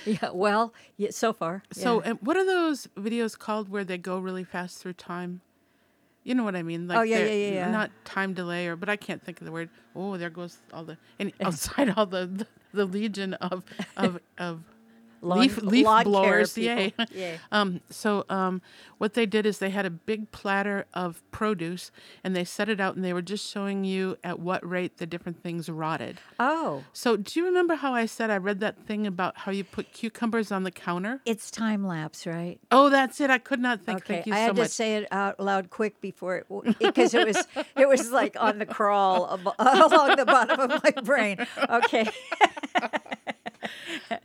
yeah, 0.06 0.30
well, 0.32 0.73
yeah, 0.97 1.11
so 1.11 1.32
far. 1.32 1.62
So, 1.73 2.02
yeah. 2.04 2.12
what 2.21 2.37
are 2.37 2.44
those 2.44 2.88
videos 2.97 3.38
called 3.38 3.68
where 3.68 3.85
they 3.85 3.97
go 3.99 4.18
really 4.18 4.44
fast 4.44 4.78
through 4.78 4.94
time? 4.94 5.40
You 6.25 6.35
know 6.35 6.45
what 6.45 6.55
I 6.55 6.62
mean? 6.62 6.85
Oh, 6.85 6.95
like 6.95 6.99
Oh, 6.99 7.02
yeah, 7.02 7.19
yeah, 7.19 7.33
yeah, 7.33 7.50
yeah. 7.55 7.71
Not 7.71 7.91
time 8.05 8.33
delay, 8.33 8.69
or 8.69 8.76
but 8.76 8.88
I 8.88 8.97
can't 8.97 9.23
think 9.23 9.41
of 9.41 9.45
the 9.45 9.52
word. 9.52 9.71
Oh, 9.95 10.17
there 10.17 10.31
goes 10.31 10.59
all 10.73 10.85
the 10.85 10.97
and 11.19 11.33
outside 11.41 11.91
all 11.97 12.07
the 12.07 12.26
the, 12.26 12.47
the 12.73 12.85
legion 12.85 13.35
of 13.35 13.64
of 13.97 14.21
of 14.38 14.62
Lawn- 15.23 15.38
leaf 15.41 15.62
leaf 15.62 15.85
lawn 15.87 16.05
blowers. 16.05 16.59
Yay! 16.59 16.93
Yay. 17.14 17.38
Um, 17.52 17.81
so 17.91 18.25
um, 18.29 18.61
what 18.99 19.14
they 19.14 19.25
did 19.25 19.47
is 19.47 19.59
they 19.59 19.71
had 19.71 19.87
a 19.87 19.91
big 19.91 20.31
platter 20.33 20.85
of 20.93 21.23
produce 21.31 21.91
and 22.25 22.35
they 22.35 22.45
set 22.45 22.69
it 22.69 22.81
out 22.81 22.97
and 22.97 23.05
they 23.05 23.12
were 23.12 23.23
just 23.23 23.49
showing 23.50 23.85
you 23.85 24.17
at 24.25 24.41
what 24.41 24.69
rate 24.69 24.99
the 24.99 25.07
different 25.07 25.43
things 25.43 25.69
rotted. 25.69 26.19
oh, 26.41 26.83
So 26.93 27.17
do 27.17 27.38
you 27.38 27.47
remember 27.47 27.76
how 27.76 27.95
I 27.95 28.07
said 28.07 28.31
I 28.31 28.37
read 28.38 28.61
that 28.61 28.76
thing 28.87 29.07
about 29.07 29.38
how 29.38 29.52
you 29.52 29.62
put 29.64 29.93
cucumbers 29.93 30.50
on 30.50 30.64
the 30.64 30.71
counter? 30.73 31.21
it's 31.25 31.50
time 31.50 31.87
lapse, 31.87 32.26
right? 32.26 32.59
Oh, 32.73 32.91
that's 32.91 33.21
it. 33.21 33.31
I 33.31 33.38
could 33.38 33.61
not 33.61 33.81
think. 33.81 33.99
Okay, 34.02 34.14
Thank 34.14 34.26
you 34.26 34.33
I 34.35 34.38
so 34.38 34.43
had 34.47 34.57
to 34.57 34.69
say 34.69 34.97
it 34.97 35.09
out 35.12 35.38
loud 35.38 35.71
quick 35.71 36.00
before 36.00 36.37
it 36.37 36.47
because 36.81 37.14
it 37.14 37.26
was 37.26 37.37
it 37.76 37.88
was 37.88 38.11
like 38.11 38.37
on 38.41 38.59
the 38.59 38.67
crawl 38.67 39.31
ab- 39.33 39.55
along 39.93 40.17
the 40.17 40.25
bottom 40.26 40.59
of 40.59 40.83
my 40.83 40.91
brain. 41.02 41.47
Okay, 41.71 42.09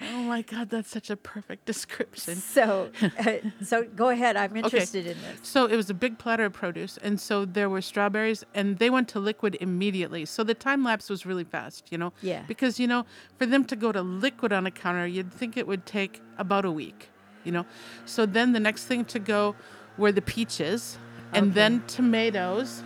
oh 0.01 0.23
my 0.23 0.41
God, 0.41 0.69
that's 0.69 0.89
such 0.89 1.09
a 1.09 1.15
perfect 1.15 1.65
description. 1.65 2.35
so 2.35 2.89
uh, 3.19 3.33
so 3.63 3.83
go 3.83 4.09
ahead. 4.09 4.35
I'm 4.37 4.55
interested 4.55 5.05
in 5.07 5.17
this. 5.21 5.39
So 5.43 5.65
it 5.65 5.75
was 5.75 5.89
a 5.89 5.93
big 5.93 6.17
platter 6.17 6.45
of 6.45 6.53
produce, 6.53 6.97
and 7.03 7.19
so 7.19 7.45
there 7.45 7.69
were 7.69 7.81
strawberries, 7.81 8.43
and 8.53 8.77
they 8.79 8.89
went 8.89 9.07
to 9.09 9.19
liquid 9.19 9.57
immediately. 9.61 10.25
So 10.25 10.43
the 10.43 10.53
time 10.53 10.83
lapse 10.83 11.09
was 11.09 11.25
really 11.25 11.43
fast, 11.43 11.91
you 11.91 11.97
know. 11.97 12.13
Yeah. 12.21 12.43
Because 12.47 12.79
you 12.79 12.87
know, 12.87 13.05
for 13.37 13.45
them 13.45 13.63
to 13.65 13.75
go 13.75 13.91
to 13.91 14.01
liquid 14.01 14.51
on 14.53 14.65
a 14.65 14.71
counter, 14.71 15.07
you'd 15.07 15.33
think 15.33 15.57
it 15.57 15.67
would 15.67 15.85
take 15.85 16.21
about 16.37 16.65
a 16.65 16.71
week, 16.71 17.09
you 17.43 17.51
know. 17.51 17.65
So 18.05 18.25
then 18.25 18.53
the 18.53 18.59
next 18.59 18.85
thing 18.85 19.05
to 19.05 19.19
go 19.19 19.55
were 19.97 20.11
the 20.11 20.21
peaches, 20.21 20.97
and 21.33 21.47
Okay. 21.47 21.53
then 21.55 21.83
tomatoes, 21.87 22.83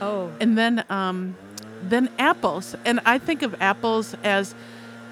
Oh, 0.00 0.30
and 0.40 0.58
then 0.58 0.84
um, 0.90 1.36
then 1.82 2.08
apples. 2.18 2.74
And 2.84 3.00
I 3.04 3.18
think 3.18 3.42
of 3.42 3.54
apples 3.60 4.14
as 4.24 4.54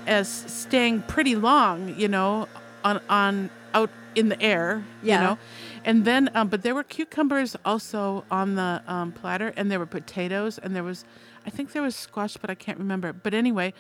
as 0.07 0.29
staying 0.29 1.03
pretty 1.03 1.35
long, 1.37 1.95
you 1.99 2.09
know, 2.09 2.49
on 2.85 3.01
on 3.09 3.51
out 3.75 3.91
in 4.15 4.29
the 4.29 4.41
air, 4.43 4.85
Yeah. 5.03 5.15
you 5.15 5.27
know. 5.27 5.39
And 5.85 6.05
then, 6.05 6.31
um, 6.35 6.49
but 6.49 6.63
there 6.63 6.75
were 6.75 6.85
cucumbers 6.85 7.57
also 7.65 8.25
on 8.31 8.55
the 8.55 8.83
um, 8.87 9.13
platter, 9.13 9.53
and 9.57 9.71
there 9.71 9.79
were 9.79 9.87
potatoes, 9.87 10.59
and 10.59 10.77
there 10.77 10.85
was, 10.85 11.05
I 11.47 11.51
think 11.51 11.73
there 11.73 11.83
was 11.83 11.97
squash, 11.97 12.37
but 12.37 12.51
I 12.51 12.55
can't 12.55 12.79
remember. 12.79 13.13
But 13.13 13.33
anyway, 13.35 13.73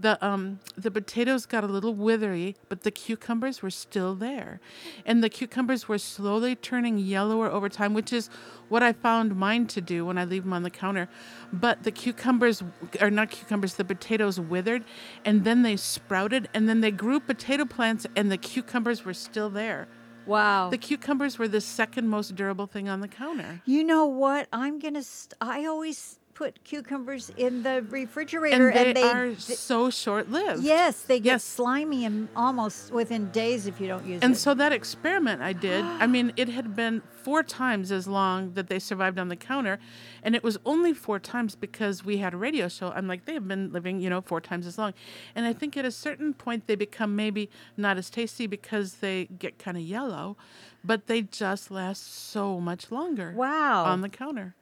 the 0.00 0.22
um, 0.24 0.58
the 0.76 0.90
potatoes 0.90 1.46
got 1.46 1.62
a 1.64 1.66
little 1.66 1.94
withery, 1.94 2.56
but 2.68 2.82
the 2.82 2.90
cucumbers 2.90 3.62
were 3.62 3.70
still 3.70 4.14
there, 4.14 4.60
and 5.06 5.22
the 5.22 5.28
cucumbers 5.28 5.88
were 5.88 5.98
slowly 5.98 6.56
turning 6.56 6.98
yellower 6.98 7.48
over 7.50 7.68
time, 7.68 7.94
which 7.94 8.12
is 8.12 8.28
what 8.68 8.82
I 8.82 8.92
found 8.92 9.36
mine 9.36 9.66
to 9.68 9.80
do 9.80 10.04
when 10.04 10.18
I 10.18 10.24
leave 10.24 10.42
them 10.44 10.52
on 10.52 10.62
the 10.64 10.70
counter. 10.70 11.08
But 11.52 11.84
the 11.84 11.92
cucumbers, 11.92 12.62
or 13.00 13.10
not 13.10 13.30
cucumbers, 13.30 13.74
the 13.74 13.84
potatoes 13.84 14.40
withered, 14.40 14.84
and 15.24 15.44
then 15.44 15.62
they 15.62 15.76
sprouted, 15.76 16.48
and 16.52 16.68
then 16.68 16.80
they 16.80 16.90
grew 16.90 17.20
potato 17.20 17.64
plants, 17.64 18.06
and 18.16 18.32
the 18.32 18.38
cucumbers 18.38 19.04
were 19.04 19.14
still 19.14 19.48
there. 19.48 19.86
wow. 20.26 20.70
The 20.70 20.78
cucumbers 20.78 21.38
were 21.38 21.48
the 21.48 21.60
second 21.60 22.08
most 22.08 22.34
durable 22.34 22.66
thing 22.66 22.88
on 22.88 23.00
the 23.00 23.08
counter. 23.08 23.60
you 23.64 23.84
know 23.84 24.06
what? 24.06 24.48
I'm 24.52 24.78
gonna. 24.80 25.02
St- 25.04 25.34
I 25.40 25.66
always 25.66 26.18
put 26.34 26.62
cucumbers 26.64 27.30
in 27.36 27.62
the 27.62 27.84
refrigerator, 27.88 28.68
And 28.68 28.96
they, 28.96 29.02
and 29.02 29.18
are 29.18 29.26
th- 29.28 29.38
so 29.58 29.90
short 29.90 30.30
lived. 30.30 30.62
yes, 30.62 31.02
they 31.02 31.20
get 31.20 31.32
Yes. 31.34 31.44
slimy 31.44 32.04
and 32.04 32.28
almost 32.34 32.92
within 32.92 33.30
days 33.30 33.66
if 33.66 33.80
you 33.80 33.86
don't 33.86 34.04
use 34.04 34.20
them. 34.20 34.30
And 34.30 34.34
it. 34.36 34.38
so 34.38 34.52
that 34.54 34.72
experiment 34.72 35.42
I 35.42 35.52
did, 35.52 35.84
I 36.00 36.06
mean, 36.06 36.32
it 36.36 36.48
had 36.48 36.74
been 36.74 37.02
four 37.22 37.42
times 37.42 37.90
as 37.90 38.06
long 38.06 38.52
that 38.54 38.68
they 38.68 38.78
survived 38.78 39.18
on 39.18 39.28
the 39.28 39.36
counter. 39.36 39.78
And 40.22 40.34
it 40.34 40.42
was 40.42 40.58
only 40.66 40.92
four 40.92 41.18
times 41.18 41.54
because 41.54 42.04
we 42.04 42.18
had 42.18 42.34
a 42.34 42.36
radio 42.36 42.68
show. 42.68 42.90
I'm 42.90 43.08
like, 43.08 43.24
they 43.24 43.34
have 43.34 43.48
been 43.48 43.72
living, 43.72 44.00
you 44.00 44.10
know, 44.10 44.20
four 44.20 44.40
times 44.40 44.66
as 44.66 44.76
long. 44.76 44.92
And 45.34 45.46
I 45.46 45.52
think 45.52 45.76
at 45.76 45.84
a 45.84 45.90
certain 45.90 46.34
point 46.34 46.66
they 46.66 46.74
become 46.74 47.16
maybe 47.16 47.48
not 47.76 47.96
as 47.96 48.10
tasty 48.10 48.46
because 48.46 48.96
they 48.96 49.26
get 49.38 49.58
kind 49.58 49.76
of 49.76 49.82
yellow, 49.82 50.36
but 50.84 51.06
they 51.06 51.22
just 51.22 51.70
last 51.70 52.14
so 52.30 52.60
much 52.60 52.90
longer 52.90 53.32
wow. 53.36 53.84
on 53.84 54.00
the 54.02 54.08
counter. 54.08 54.54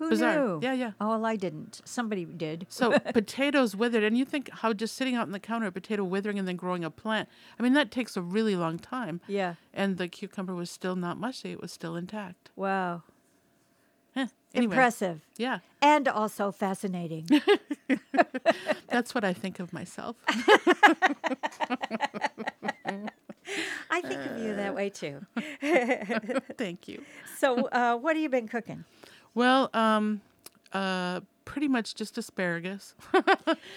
Who 0.00 0.08
bizarre. 0.08 0.34
knew? 0.34 0.60
Yeah, 0.62 0.72
yeah. 0.72 0.92
Oh, 1.00 1.10
well, 1.10 1.26
I 1.26 1.36
didn't. 1.36 1.82
Somebody 1.84 2.24
did. 2.24 2.66
So 2.70 2.98
potatoes 3.12 3.76
withered, 3.76 4.02
and 4.02 4.16
you 4.16 4.24
think 4.24 4.48
how 4.50 4.72
just 4.72 4.96
sitting 4.96 5.14
out 5.14 5.22
on 5.22 5.32
the 5.32 5.38
counter, 5.38 5.66
a 5.66 5.72
potato 5.72 6.02
withering 6.04 6.38
and 6.38 6.48
then 6.48 6.56
growing 6.56 6.84
a 6.84 6.90
plant. 6.90 7.28
I 7.58 7.62
mean, 7.62 7.74
that 7.74 7.90
takes 7.90 8.16
a 8.16 8.22
really 8.22 8.56
long 8.56 8.78
time. 8.78 9.20
Yeah. 9.28 9.54
And 9.74 9.98
the 9.98 10.08
cucumber 10.08 10.54
was 10.54 10.70
still 10.70 10.96
not 10.96 11.18
mushy; 11.18 11.52
it 11.52 11.60
was 11.60 11.70
still 11.70 11.96
intact. 11.96 12.50
Wow. 12.56 13.02
Huh. 14.14 14.26
Anyway, 14.54 14.74
Impressive. 14.74 15.20
yeah, 15.36 15.58
And 15.80 16.08
also 16.08 16.50
fascinating. 16.50 17.28
that's 18.88 19.14
what 19.14 19.22
I 19.22 19.32
think 19.32 19.60
of 19.60 19.72
myself. 19.72 20.16
I 23.90 24.00
think 24.02 24.20
of 24.26 24.38
you 24.38 24.54
that 24.56 24.74
way 24.74 24.90
too. 24.90 25.24
Thank 26.56 26.88
you. 26.88 27.02
So, 27.38 27.66
uh, 27.68 27.96
what 27.96 28.16
have 28.16 28.22
you 28.22 28.28
been 28.28 28.48
cooking? 28.48 28.84
Well, 29.34 29.70
um, 29.74 30.20
uh, 30.72 31.20
pretty 31.44 31.68
much 31.68 31.94
just 31.94 32.18
asparagus. 32.18 32.94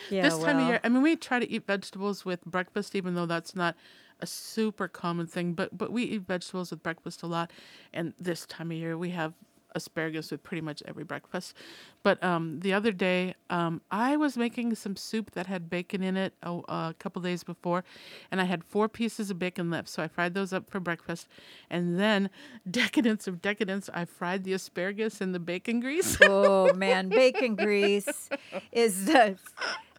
Yeah, 0.10 0.24
this 0.24 0.38
time 0.38 0.60
of 0.60 0.68
year, 0.68 0.80
I 0.84 0.90
mean, 0.90 1.02
we 1.02 1.16
try 1.16 1.40
to 1.40 1.50
eat 1.50 1.66
vegetables 1.66 2.26
with 2.26 2.44
breakfast, 2.46 2.96
even 2.96 3.16
though 3.16 3.26
that's 3.26 3.56
not 3.56 3.76
a 4.20 4.28
super 4.28 4.88
common 4.88 5.26
thing. 5.28 5.54
But 5.54 5.78
but 5.78 5.92
we 5.92 6.04
eat 6.04 6.22
vegetables 6.22 6.72
with 6.72 6.84
breakfast 6.84 7.24
a 7.24 7.28
lot, 7.28 7.52
and 7.94 8.14
this 8.20 8.46
time 8.46 8.72
of 8.72 8.78
year 8.78 8.98
we 8.98 9.10
have 9.12 9.34
asparagus 9.76 10.32
with 10.32 10.44
pretty 10.44 10.62
much 10.62 10.84
every 10.86 11.04
breakfast. 11.04 11.56
But 12.04 12.24
um, 12.24 12.60
the 12.60 12.74
other 12.74 12.92
day, 12.92 13.36
um, 13.50 13.82
I 13.92 14.18
was 14.18 14.38
making 14.38 14.76
some 14.76 14.96
soup 14.96 15.32
that 15.32 15.48
had 15.48 15.70
bacon 15.70 16.04
in 16.04 16.18
it 16.18 16.34
a, 16.44 16.52
a 16.52 16.96
couple 17.00 17.22
days 17.22 17.44
before, 17.44 17.84
and 18.32 18.42
I 18.42 18.46
had 18.46 18.64
four 18.64 18.90
pieces 18.90 19.30
of 19.30 19.40
bacon 19.40 19.70
left, 19.70 19.90
so 19.90 20.04
I 20.04 20.08
fried 20.08 20.34
those 20.34 20.54
up 20.54 20.70
for 20.70 20.80
breakfast, 20.80 21.28
and 21.70 22.00
then 22.00 22.30
decadence 22.70 23.28
of 23.28 23.42
decadence, 23.42 23.90
I 23.94 24.06
fried 24.06 24.44
the 24.44 24.54
asparagus 24.54 25.22
in 25.22 25.32
the 25.32 25.40
bacon 25.40 25.80
grease. 25.80 26.18
Oh 26.36 26.74
man, 26.74 27.10
bacon 27.10 27.56
grease 27.56 28.30
is 28.72 29.06
the 29.06 29.38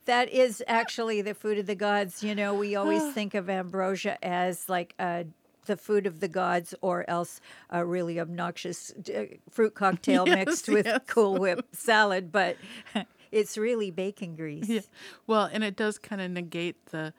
that 0.07 0.31
is 0.31 0.63
actually 0.67 1.23
the 1.23 1.35
food 1.35 1.59
of 1.59 1.67
the 1.67 1.75
gods. 1.75 2.23
You 2.23 2.35
know, 2.35 2.55
we 2.55 2.77
always 2.77 3.03
think 3.15 3.35
of 3.35 3.49
ambrosia 3.49 4.19
as 4.25 4.69
like 4.69 4.95
uh, 4.99 5.25
the 5.67 5.77
food 5.77 6.07
of 6.07 6.21
the 6.21 6.29
gods, 6.29 6.75
or 6.81 7.09
else 7.09 7.41
a 7.71 7.85
really 7.85 8.19
obnoxious 8.21 8.93
uh, 9.15 9.25
fruit 9.51 9.75
cocktail 9.83 10.25
Yes, 10.27 10.37
mixed 10.37 10.69
with 10.69 10.87
yes. 10.87 11.01
Cool 11.07 11.39
Whip 11.39 11.67
salad. 11.73 12.31
But 12.33 12.57
it's 13.33 13.57
really 13.59 13.91
bacon 13.91 14.37
grease. 14.37 14.69
Yeah. 14.69 14.81
Well, 15.27 15.49
and 15.53 15.65
it 15.65 15.77
does 15.77 15.99
kind 15.99 16.21
of 16.21 16.31
negate 16.31 16.87
the 16.87 17.13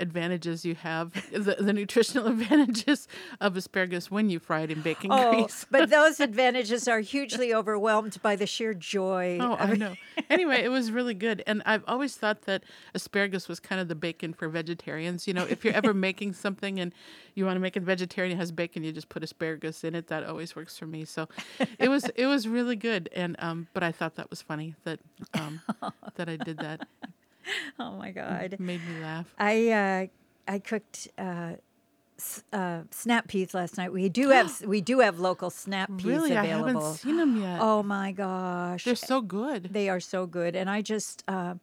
advantages 0.00 0.64
you 0.64 0.74
have, 0.74 1.12
the, 1.30 1.56
the 1.58 1.72
nutritional 1.72 2.26
advantages 2.34 3.06
of 3.40 3.56
asparagus 3.56 4.10
when 4.10 4.30
you 4.30 4.38
fry 4.38 4.60
it 4.60 4.70
in 4.70 4.80
bacon 4.82 5.10
Oh, 5.12 5.42
grease. 5.42 5.66
but 5.70 5.90
those 5.96 6.20
advantages 6.20 6.88
are 6.88 7.00
hugely 7.00 7.52
overwhelmed 7.54 8.20
by 8.22 8.36
the 8.36 8.46
sheer 8.46 8.74
joy. 8.74 9.38
Oh, 9.40 9.56
I 9.58 9.74
know. 9.76 9.96
Anyway, 10.28 10.62
it 10.62 10.68
was 10.70 10.90
really 10.90 11.14
good. 11.14 11.42
And 11.46 11.62
I've 11.66 11.84
always 11.86 12.16
thought 12.16 12.42
that 12.42 12.62
asparagus 12.94 13.48
was 13.48 13.60
kind 13.60 13.80
of 13.80 13.88
the 13.88 13.94
bacon 13.94 14.32
for 14.32 14.48
vegetarians. 14.48 15.26
You 15.28 15.34
know, 15.34 15.44
if 15.44 15.64
you're 15.64 15.74
ever 15.74 15.92
making 16.08 16.32
something 16.34 16.78
and 16.80 16.92
you 17.34 17.44
want 17.44 17.56
to 17.56 17.60
make 17.60 17.76
it 17.76 17.82
vegetarian, 17.82 18.36
it 18.36 18.40
has 18.40 18.52
bacon, 18.52 18.82
you 18.84 18.92
just 18.92 19.08
put 19.08 19.22
asparagus 19.22 19.84
in 19.84 19.94
it. 19.94 20.08
That 20.08 20.24
always 20.24 20.56
works 20.56 20.76
for 20.78 20.86
me. 20.86 21.04
So 21.04 21.28
it 21.78 21.88
was 21.88 22.04
it 22.14 22.26
was 22.26 22.48
really 22.48 22.76
good. 22.76 23.08
And 23.14 23.36
um 23.38 23.66
but 23.72 23.82
I 23.82 23.92
thought 23.92 24.16
that 24.16 24.30
was 24.30 24.42
funny 24.42 24.74
that 24.84 25.00
um 25.34 25.60
that 26.16 26.28
I 26.28 26.36
did 26.36 26.58
that. 26.58 26.80
Oh 27.78 27.92
my 27.92 28.10
God. 28.10 28.52
It 28.52 28.60
made 28.60 28.80
me 28.86 29.00
laugh. 29.02 29.26
I 29.38 29.68
uh, 29.70 30.52
I 30.52 30.58
cooked 30.58 31.08
uh, 31.18 31.52
uh, 32.52 32.80
snap 32.90 33.28
peas 33.28 33.54
last 33.54 33.78
night. 33.78 33.92
We 33.92 34.08
do 34.08 34.28
have 34.30 34.60
we 34.66 34.80
do 34.80 35.00
have 35.00 35.18
local 35.18 35.50
snap 35.50 35.88
peas 35.96 36.04
Really? 36.06 36.36
I 36.36 36.44
available. 36.44 36.80
haven't 36.82 36.98
seen 36.98 37.16
them 37.16 37.40
yet. 37.40 37.58
oh 37.60 37.82
my 37.82 38.12
gosh, 38.12 38.84
They're 38.84 38.94
so 38.94 39.20
good. 39.22 39.70
they 39.72 39.88
are 39.88 40.00
so 40.00 40.26
good. 40.26 40.54
And 40.56 40.68
I 40.68 40.82
just 40.82 41.24
um, 41.28 41.60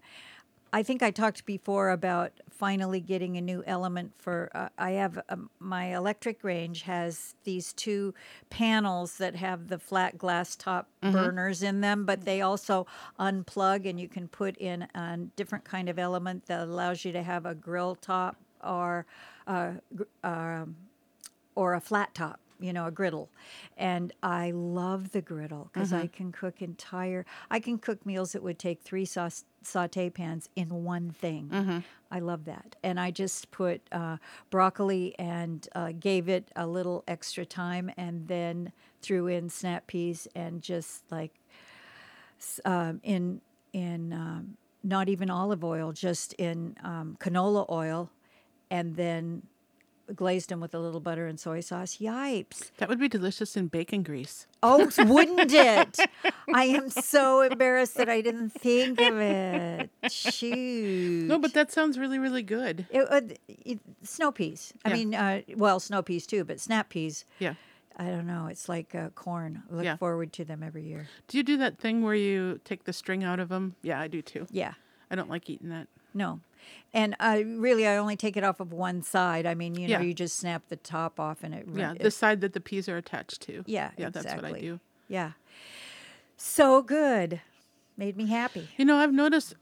I 0.74 0.84
think 0.84 1.02
I 1.02 1.12
talked 1.12 1.46
before 1.46 1.90
about 1.90 2.32
finally 2.50 3.00
getting 3.00 3.38
a 3.38 3.42
new 3.42 3.64
element 3.66 4.14
for. 4.18 4.50
Uh, 4.54 4.70
I 4.78 4.92
have 4.92 5.20
um, 5.30 5.50
my 5.60 5.96
electric 5.96 6.44
range 6.44 6.82
has 6.84 7.36
these 7.44 7.74
two 7.74 8.14
panels 8.50 9.18
that 9.18 9.36
have 9.36 9.68
the 9.68 9.80
flat 9.80 10.18
glass 10.18 10.56
top 10.56 10.90
burners 11.14 11.64
in 11.64 11.82
them, 11.82 12.06
but 12.06 12.26
they 12.26 12.42
also 12.42 12.86
unplug 13.20 13.90
and 13.90 14.00
you 14.00 14.08
can 14.10 14.28
put 14.28 14.58
in 14.58 14.84
a 14.94 15.18
different 15.36 15.64
kind 15.64 15.88
of 15.90 15.98
element 15.98 16.46
that 16.48 16.62
allows 16.62 17.06
you 17.06 17.12
to 17.14 17.24
have 17.24 17.46
a 17.46 17.56
grill 17.56 17.96
top 17.96 18.36
or 18.64 19.06
uh, 19.48 19.72
gr- 19.96 20.04
um, 20.24 20.76
or 21.56 21.74
a 21.76 21.80
flat 21.82 22.14
top, 22.14 22.40
you 22.60 22.74
know, 22.74 22.86
a 22.88 22.92
griddle. 22.92 23.30
And 23.78 24.14
I 24.24 24.52
love 24.52 25.12
the 25.12 25.22
griddle 25.22 25.70
because 25.74 25.92
I 25.94 26.08
can 26.08 26.32
cook 26.32 26.62
entire, 26.62 27.26
I 27.50 27.60
can 27.60 27.78
cook 27.78 28.06
meals 28.06 28.32
that 28.34 28.44
would 28.44 28.60
take 28.60 28.82
three 28.82 29.06
saute 29.06 30.10
pans 30.10 30.50
in 30.56 30.84
one 30.84 31.12
thing. 31.12 31.50
I 32.10 32.20
love 32.20 32.46
that. 32.46 32.76
And 32.84 33.00
I 33.00 33.12
just 33.12 33.52
put 33.52 33.82
uh, 33.92 34.18
broccoli 34.50 35.14
and 35.20 35.68
uh, 35.76 35.92
gave 36.00 36.30
it 36.30 36.50
a 36.56 36.66
little 36.66 37.04
extra 37.08 37.46
time 37.46 37.92
and 37.98 38.28
then 38.28 38.72
threw 39.02 39.28
in 39.28 39.50
snap 39.50 39.88
peas 39.88 40.28
and 40.36 40.62
just 40.62 41.04
like 41.12 41.34
um, 42.66 43.00
in, 43.04 43.42
in 43.74 44.14
um, 44.14 44.58
not 44.84 45.10
even 45.10 45.30
olive 45.30 45.64
oil, 45.64 45.92
just 45.92 46.34
in 46.34 46.76
um, 46.84 47.18
canola 47.20 47.70
oil 47.70 48.10
and 48.70 48.96
then 48.96 49.44
glazed 50.16 50.50
them 50.50 50.60
with 50.60 50.74
a 50.74 50.80
little 50.80 51.00
butter 51.00 51.28
and 51.28 51.40
soy 51.40 51.60
sauce. 51.60 51.98
Yipes. 51.98 52.72
That 52.78 52.90
would 52.90 53.00
be 53.00 53.08
delicious 53.10 53.56
in 53.58 53.68
bacon 53.68 54.04
grease. 54.04 54.48
Oh, 54.64 54.90
wouldn't 55.00 55.52
it? 55.54 56.00
I 56.54 56.64
am 56.66 56.90
so 56.90 57.42
embarrassed 57.42 57.96
that 57.96 58.10
I 58.10 58.22
didn't 58.22 58.50
think 58.50 59.00
of 59.02 59.18
it. 59.18 59.90
Shoot. 60.12 61.28
No, 61.28 61.40
but 61.40 61.54
that 61.54 61.72
sounds 61.72 61.98
really, 62.00 62.20
really 62.20 62.44
good. 62.44 62.86
It, 62.90 63.08
uh, 63.10 63.22
it, 63.48 63.80
snow 64.04 64.32
peas. 64.32 64.74
I 64.86 64.90
Yeah. 64.90 64.96
mean, 64.96 65.16
uh, 65.16 65.42
well, 65.56 65.80
snow 65.80 66.02
peas 66.02 66.26
too, 66.26 66.44
but 66.44 66.60
snap 66.60 66.90
peas. 66.90 67.26
Yeah. 67.40 67.56
I 68.00 68.06
don't 68.06 68.28
know. 68.28 68.48
It's 68.48 68.70
like 68.70 68.94
uh, 68.94 69.10
corn. 69.10 69.64
I 69.72 69.74
look 69.74 69.84
Yeah. 69.86 69.98
forward 69.98 70.32
to 70.34 70.46
them 70.46 70.62
every 70.64 70.84
year. 70.84 71.08
Do 71.28 71.38
you 71.38 71.44
do 71.44 71.58
that 71.58 71.80
thing 71.80 72.04
where 72.04 72.14
you 72.16 72.60
take 72.64 72.84
the 72.84 72.94
string 72.94 73.24
out 73.24 73.40
of 73.40 73.50
them? 73.50 73.76
Yeah, 73.82 74.00
I 74.00 74.08
do 74.08 74.22
too. 74.22 74.46
Yeah. 74.52 74.74
I 75.10 75.16
don't 75.16 75.30
like 75.30 75.50
eating 75.50 75.70
that. 75.70 75.88
No. 76.18 76.40
And 76.94 77.16
I 77.20 77.40
really, 77.42 77.86
I 77.88 77.98
only 77.98 78.16
take 78.16 78.36
it 78.36 78.44
off 78.44 78.60
of 78.60 78.74
one 78.74 79.02
side. 79.02 79.46
I 79.46 79.54
mean, 79.54 79.76
you 79.76 79.88
know, 79.88 80.00
Yeah. 80.00 80.02
you 80.02 80.14
just 80.14 80.38
snap 80.38 80.64
the 80.70 80.76
top 80.76 81.20
off 81.20 81.44
and 81.44 81.54
it. 81.54 81.66
Yeah, 81.74 81.94
it- 81.94 82.02
the 82.02 82.12
side 82.12 82.42
that 82.42 82.54
the 82.54 82.60
peas 82.60 82.90
are 82.90 82.98
attached 82.98 83.42
to. 83.44 83.64
yeah. 83.68 83.92
Yeah, 83.98 84.10
that's 84.10 84.34
what 84.34 84.46
I 84.46 84.60
do. 84.60 84.80
Yeah. 85.08 85.32
So 86.36 86.82
good. 86.82 87.42
Made 87.98 88.18
me 88.18 88.28
happy. 88.28 88.68
You 88.78 88.86
know, 88.86 88.98
I've 88.98 89.14
noticed 89.14 89.56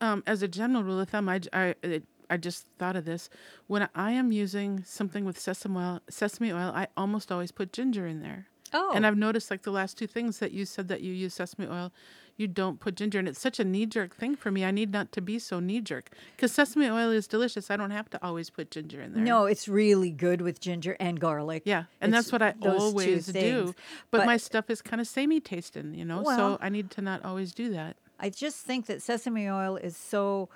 um, 0.00 0.22
as 0.26 0.42
a 0.42 0.48
general 0.48 0.82
rule 0.82 1.00
of 1.00 1.08
thumb, 1.10 1.28
I, 1.28 1.38
j- 1.40 1.48
I, 1.52 1.74
it- 1.82 2.04
I 2.30 2.36
just 2.36 2.66
thought 2.78 2.94
of 2.96 3.04
this. 3.06 3.30
When 3.68 3.88
I 3.94 4.10
am 4.12 4.32
using 4.32 4.84
something 4.84 5.24
with 5.24 5.38
sesame 5.38 5.76
oil, 5.78 6.00
sesame 6.10 6.52
oil, 6.52 6.70
I 6.74 6.88
almost 6.96 7.32
always 7.32 7.52
put 7.52 7.72
ginger 7.72 8.06
in 8.06 8.20
there. 8.20 8.48
Oh. 8.74 8.92
And 8.94 9.06
I've 9.06 9.16
noticed 9.16 9.50
like 9.50 9.62
the 9.62 9.70
last 9.70 9.96
two 9.96 10.06
things 10.06 10.38
that 10.40 10.52
you 10.52 10.66
said 10.66 10.88
that 10.88 11.00
you 11.00 11.12
use 11.14 11.32
sesame 11.32 11.66
oil, 11.66 11.90
you 12.38 12.46
don't 12.46 12.80
put 12.80 12.94
ginger. 12.94 13.18
And 13.18 13.28
it's 13.28 13.40
such 13.40 13.58
a 13.60 13.64
knee 13.64 13.84
jerk 13.84 14.14
thing 14.16 14.36
for 14.36 14.50
me. 14.50 14.64
I 14.64 14.70
need 14.70 14.90
not 14.92 15.12
to 15.12 15.20
be 15.20 15.38
so 15.38 15.60
knee 15.60 15.80
jerk 15.82 16.10
because 16.36 16.52
sesame 16.52 16.88
oil 16.88 17.10
is 17.10 17.26
delicious. 17.26 17.70
I 17.70 17.76
don't 17.76 17.90
have 17.90 18.08
to 18.10 18.24
always 18.24 18.48
put 18.48 18.70
ginger 18.70 19.02
in 19.02 19.12
there. 19.12 19.22
No, 19.22 19.44
it's 19.44 19.68
really 19.68 20.10
good 20.10 20.40
with 20.40 20.60
ginger 20.60 20.96
and 20.98 21.20
garlic. 21.20 21.62
Yeah, 21.66 21.84
and 22.00 22.14
It's 22.14 22.30
that's 22.30 22.32
what 22.32 22.40
I 22.40 22.54
always 22.62 23.26
do. 23.26 23.74
But, 24.10 24.18
But- 24.18 24.26
my 24.26 24.36
stuff 24.38 24.70
is 24.70 24.80
kind 24.80 25.00
of 25.00 25.06
samey 25.08 25.40
tasting, 25.40 25.92
you 25.94 26.04
know. 26.04 26.22
Well- 26.22 26.56
so 26.56 26.58
I 26.62 26.68
need 26.70 26.90
to 26.92 27.02
not 27.02 27.24
always 27.24 27.52
do 27.52 27.70
that. 27.72 27.96
I 28.20 28.30
just 28.30 28.64
think 28.64 28.86
that 28.86 29.02
sesame 29.02 29.48
oil 29.48 29.76
is 29.76 29.96
so, 29.96 30.48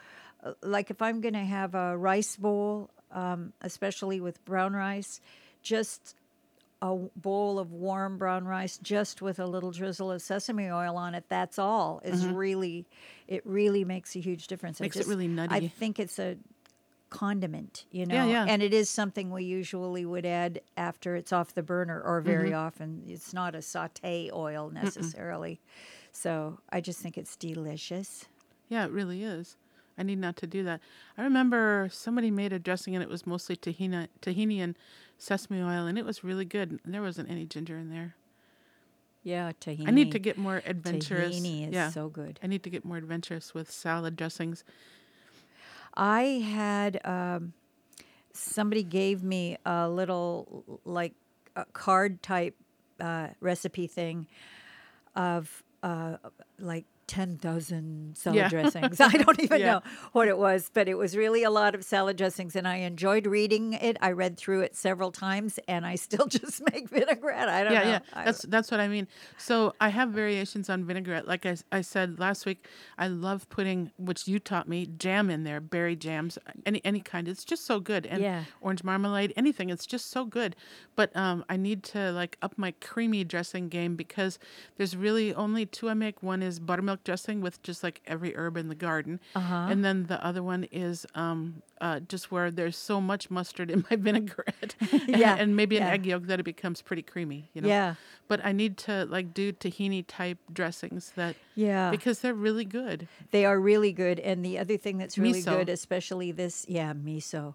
uh, 0.42 0.54
like 0.62 0.90
if 0.90 1.02
I'm 1.02 1.20
going 1.20 1.34
to 1.34 1.44
have 1.44 1.74
a 1.74 1.96
rice 1.96 2.36
bowl, 2.36 2.90
um, 3.12 3.52
especially 3.60 4.20
with 4.20 4.44
brown 4.44 4.72
rice, 4.72 5.20
just 5.62 6.16
a 6.82 6.96
bowl 7.16 7.58
of 7.58 7.72
warm 7.72 8.18
brown 8.18 8.44
rice, 8.44 8.76
just 8.82 9.22
with 9.22 9.38
a 9.38 9.46
little 9.46 9.70
drizzle 9.70 10.10
of 10.10 10.20
sesame 10.20 10.68
oil 10.68 10.96
on 10.96 11.14
it. 11.14 11.24
That's 11.28 11.58
all. 11.58 12.00
Is 12.04 12.26
really, 12.26 12.84
it 13.28 13.40
really 13.46 13.84
makes 13.84 14.14
a 14.16 14.18
huge 14.20 14.48
difference. 14.48 14.76
I 14.76 14.78
Mm-hmm. 14.80 14.84
Makes 14.84 14.96
it 14.96 14.98
just- 15.00 15.08
really 15.08 15.38
I 15.48 15.68
think 15.68 15.98
it's 16.00 16.18
a 16.18 16.36
condiment, 17.08 17.84
you 17.90 18.06
know, 18.06 18.14
Yeah, 18.14 18.26
yeah. 18.26 18.46
and 18.48 18.62
it 18.62 18.72
is 18.72 18.88
something 18.88 19.30
we 19.30 19.44
usually 19.44 20.04
would 20.06 20.24
add 20.26 20.60
after 20.76 21.14
it's 21.14 21.32
off 21.32 21.54
the 21.54 21.62
burner, 21.62 22.00
or 22.00 22.20
very 22.20 22.50
Mm-hmm. 22.50 22.58
often 22.66 23.02
it's 23.06 23.32
not 23.34 23.54
a 23.54 23.62
saute 23.62 24.30
oil 24.32 24.70
necessarily. 24.70 25.60
So 26.10 26.58
I 26.70 26.80
just 26.80 27.00
think 27.00 27.16
it's 27.18 27.36
delicious. 27.36 28.26
Yeah, 28.68 28.84
it 28.86 28.90
really 28.90 29.22
is. 29.22 29.56
I 29.98 30.02
need 30.02 30.18
not 30.18 30.36
to 30.38 30.46
do 30.46 30.64
that. 30.64 30.80
I 31.18 31.22
remember 31.22 31.88
somebody 31.92 32.30
made 32.30 32.52
a 32.54 32.58
dressing 32.58 32.94
and 32.94 33.02
it 33.02 33.10
was 33.10 33.26
mostly 33.26 33.56
tahini, 33.56 34.08
tahini 34.22 34.58
and 34.60 34.74
sesame 35.22 35.60
oil, 35.60 35.86
and 35.86 35.96
it 35.96 36.04
was 36.04 36.24
really 36.24 36.44
good. 36.44 36.80
There 36.84 37.00
wasn't 37.00 37.30
any 37.30 37.46
ginger 37.46 37.78
in 37.78 37.90
there. 37.90 38.16
Yeah, 39.22 39.52
tahini. 39.60 39.86
I 39.86 39.92
need 39.92 40.10
to 40.12 40.18
get 40.18 40.36
more 40.36 40.60
adventurous. 40.66 41.36
Tahini 41.36 41.68
is 41.68 41.74
yeah, 41.74 41.90
so 41.90 42.08
good. 42.08 42.40
I 42.42 42.48
need 42.48 42.64
to 42.64 42.70
get 42.70 42.84
more 42.84 42.96
adventurous 42.96 43.54
with 43.54 43.70
salad 43.70 44.16
dressings. 44.16 44.64
I 45.94 46.22
had 46.22 47.00
um, 47.06 47.52
somebody 48.32 48.82
gave 48.82 49.22
me 49.22 49.58
a 49.64 49.88
little 49.88 50.80
like 50.84 51.12
a 51.54 51.66
card 51.66 52.20
type 52.22 52.56
uh, 52.98 53.28
recipe 53.40 53.86
thing 53.86 54.26
of 55.14 55.62
uh, 55.84 56.16
like 56.58 56.84
10,000 57.06 58.16
salad 58.16 58.36
Yeah. 58.36 58.48
dressings. 58.48 59.00
I 59.00 59.08
don't 59.10 59.40
even 59.40 59.60
Yeah. 59.60 59.66
know 59.72 59.82
what 60.12 60.28
it 60.28 60.38
was, 60.38 60.70
but 60.72 60.88
it 60.88 60.94
was 60.94 61.16
really 61.16 61.42
a 61.42 61.50
lot 61.50 61.74
of 61.74 61.84
salad 61.84 62.16
dressings 62.16 62.54
and 62.56 62.66
I 62.68 62.76
enjoyed 62.76 63.26
reading 63.26 63.72
it. 63.74 63.96
I 64.00 64.12
read 64.12 64.36
through 64.36 64.60
it 64.62 64.76
several 64.76 65.10
times 65.12 65.58
and 65.68 65.84
I 65.86 65.94
still 65.96 66.26
just 66.38 66.62
make 66.72 66.88
vinaigrette. 66.88 67.48
I 67.48 67.64
don't 67.64 67.72
yeah, 67.72 67.82
know. 67.84 67.90
yeah. 67.90 67.98
I- 68.12 68.24
That's 68.24 68.42
that's 68.42 68.70
what 68.70 68.80
I 68.80 68.88
mean. 68.88 69.08
So 69.38 69.74
I 69.80 69.88
have 69.88 70.10
variations 70.10 70.68
on 70.70 70.84
vinaigrette. 70.84 71.26
Like 71.26 71.46
I, 71.46 71.56
I 71.70 71.80
said 71.80 72.18
last 72.20 72.46
week, 72.46 72.66
I 72.98 73.08
love 73.08 73.48
putting, 73.48 73.90
which 73.98 74.26
you 74.28 74.38
taught 74.38 74.68
me, 74.68 74.86
jam 74.86 75.30
in 75.30 75.44
there, 75.44 75.60
berry 75.60 75.96
jams, 75.96 76.38
any 76.66 76.80
any 76.84 77.00
kind. 77.00 77.28
It's 77.28 77.44
just 77.44 77.64
so 77.66 77.80
good. 77.80 78.06
And 78.06 78.22
Yeah. 78.22 78.44
orange 78.60 78.84
marmalade, 78.84 79.32
anything. 79.36 79.70
It's 79.70 79.86
just 79.86 80.10
so 80.10 80.24
good. 80.24 80.54
But 80.96 81.14
um, 81.16 81.44
I 81.48 81.56
need 81.56 81.82
to 81.84 82.12
like 82.12 82.36
up 82.42 82.56
my 82.58 82.72
creamy 82.80 83.24
dressing 83.24 83.68
game 83.68 83.96
because 83.96 84.38
there's 84.76 84.96
really 84.96 85.34
only 85.34 85.66
two 85.66 85.88
I 85.88 85.94
make. 85.94 86.22
One 86.22 86.42
is 86.42 86.60
buttermilk 86.60 86.91
dressing 87.04 87.40
with 87.40 87.62
just 87.62 87.82
like 87.82 88.00
every 88.06 88.34
herb 88.36 88.56
in 88.56 88.68
the 88.68 88.74
garden, 88.74 89.20
Uh-huh. 89.34 89.66
and 89.70 89.84
then 89.84 90.06
the 90.06 90.24
other 90.24 90.42
one 90.42 90.64
is 90.72 91.06
um, 91.14 91.62
uh, 91.80 92.00
just 92.00 92.30
where 92.30 92.50
there's 92.50 92.76
so 92.76 93.00
much 93.00 93.30
mustard 93.30 93.70
in 93.70 93.84
my 93.90 93.96
vinaigrette, 93.96 94.74
and, 94.92 95.08
Yeah, 95.08 95.36
and 95.38 95.56
maybe 95.56 95.76
an 95.76 95.82
egg 95.84 96.06
yolk 96.06 96.24
that 96.26 96.38
it 96.40 96.44
becomes 96.44 96.82
pretty 96.82 97.02
creamy. 97.02 97.48
You 97.54 97.62
know 97.62 97.68
Yeah. 97.68 97.94
but 98.28 98.44
I 98.44 98.52
need 98.52 98.76
to 98.86 99.06
like 99.06 99.34
do 99.34 99.52
tahini 99.52 100.04
type 100.06 100.38
dressings 100.52 101.12
that 101.16 101.36
Yeah. 101.54 101.90
because 101.90 102.20
they're 102.20 102.34
really 102.48 102.64
good. 102.64 103.08
They 103.30 103.44
are 103.44 103.58
really 103.58 103.92
good. 103.92 104.20
And 104.20 104.44
the 104.44 104.58
other 104.58 104.76
thing 104.76 104.98
that's 104.98 105.18
really 105.18 105.40
Miso. 105.42 105.56
good, 105.58 105.68
especially 105.68 106.32
this, 106.32 106.64
yeah, 106.68 106.92
miso, 106.94 107.54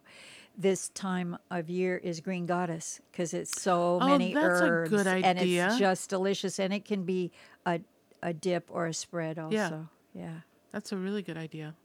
this 0.60 0.90
time 0.90 1.38
of 1.52 1.70
year 1.70 1.98
is 1.98 2.20
green 2.20 2.46
goddess 2.48 3.00
because 3.12 3.32
it's 3.34 3.62
so 3.62 4.00
Oh, 4.02 4.08
many 4.08 4.36
herbs. 4.36 4.92
And 5.06 5.38
it's 5.40 5.78
just 5.78 6.10
delicious. 6.10 6.60
And 6.60 6.74
it 6.74 6.84
can 6.84 7.04
be 7.04 7.32
a, 7.66 7.80
a 8.22 8.34
dip 8.34 8.70
or 8.72 8.88
a 8.88 8.94
spread 8.94 9.40
also. 9.40 9.90
Yeah. 10.14 10.40
That's 10.72 10.92
a 10.92 10.98
really 10.98 11.22
good 11.22 11.38
idea. 11.38 11.76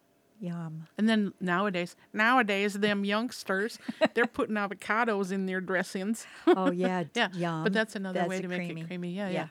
Yum. 0.40 0.88
And 0.98 1.08
then 1.08 1.32
nowadays, 1.40 1.94
nowadays 2.12 2.74
them 2.74 3.04
youngsters, 3.04 3.78
they're 4.14 4.26
putting 4.26 4.56
avocados 4.56 5.30
in 5.30 5.46
their 5.46 5.60
dressings. 5.60 6.26
Oh, 6.48 6.72
yeah. 6.72 7.04
yeah, 7.14 7.28
Yum. 7.32 7.62
but 7.62 7.72
that's 7.72 7.94
another 7.94 8.20
That's 8.20 8.28
way 8.28 8.40
to 8.40 8.48
make 8.48 8.68
it 8.68 8.86
creamy. 8.86 9.10
Yeah, 9.12 9.28
yeah. 9.28 9.32
Yeah. 9.32 9.46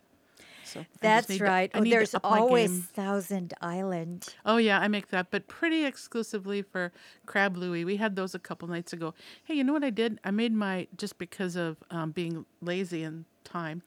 So 0.63 0.85
That's 1.01 1.27
need 1.27 1.39
to- 1.39 1.43
right. 1.43 1.71
Oh, 1.73 1.83
there's 1.83 2.15
always. 2.15 2.83
Thousand 2.83 3.53
Island. 3.61 4.27
Oh 4.45 4.57
yeah, 4.57 4.79
I 4.79 4.87
make 4.87 5.09
that, 5.09 5.29
but 5.29 5.47
pretty 5.47 5.83
exclusively 5.85 6.61
for 6.61 6.93
crab 7.25 7.57
louis. 7.57 7.83
We 7.83 7.97
had 7.97 8.15
those 8.15 8.35
a 8.35 8.39
couple 8.39 8.67
nights 8.69 8.93
ago. 8.93 9.13
Hey, 9.43 9.55
you 9.55 9.63
know 9.65 9.73
what 9.73 9.83
I 9.83 9.89
did? 9.89 10.19
I 10.23 10.31
made 10.31 10.53
my 10.53 10.87
just 10.95 11.17
because 11.17 11.55
of 11.57 11.77
um, 11.89 12.11
being 12.11 12.45
lazy 12.61 13.03
and 13.03 13.25
time. 13.43 13.81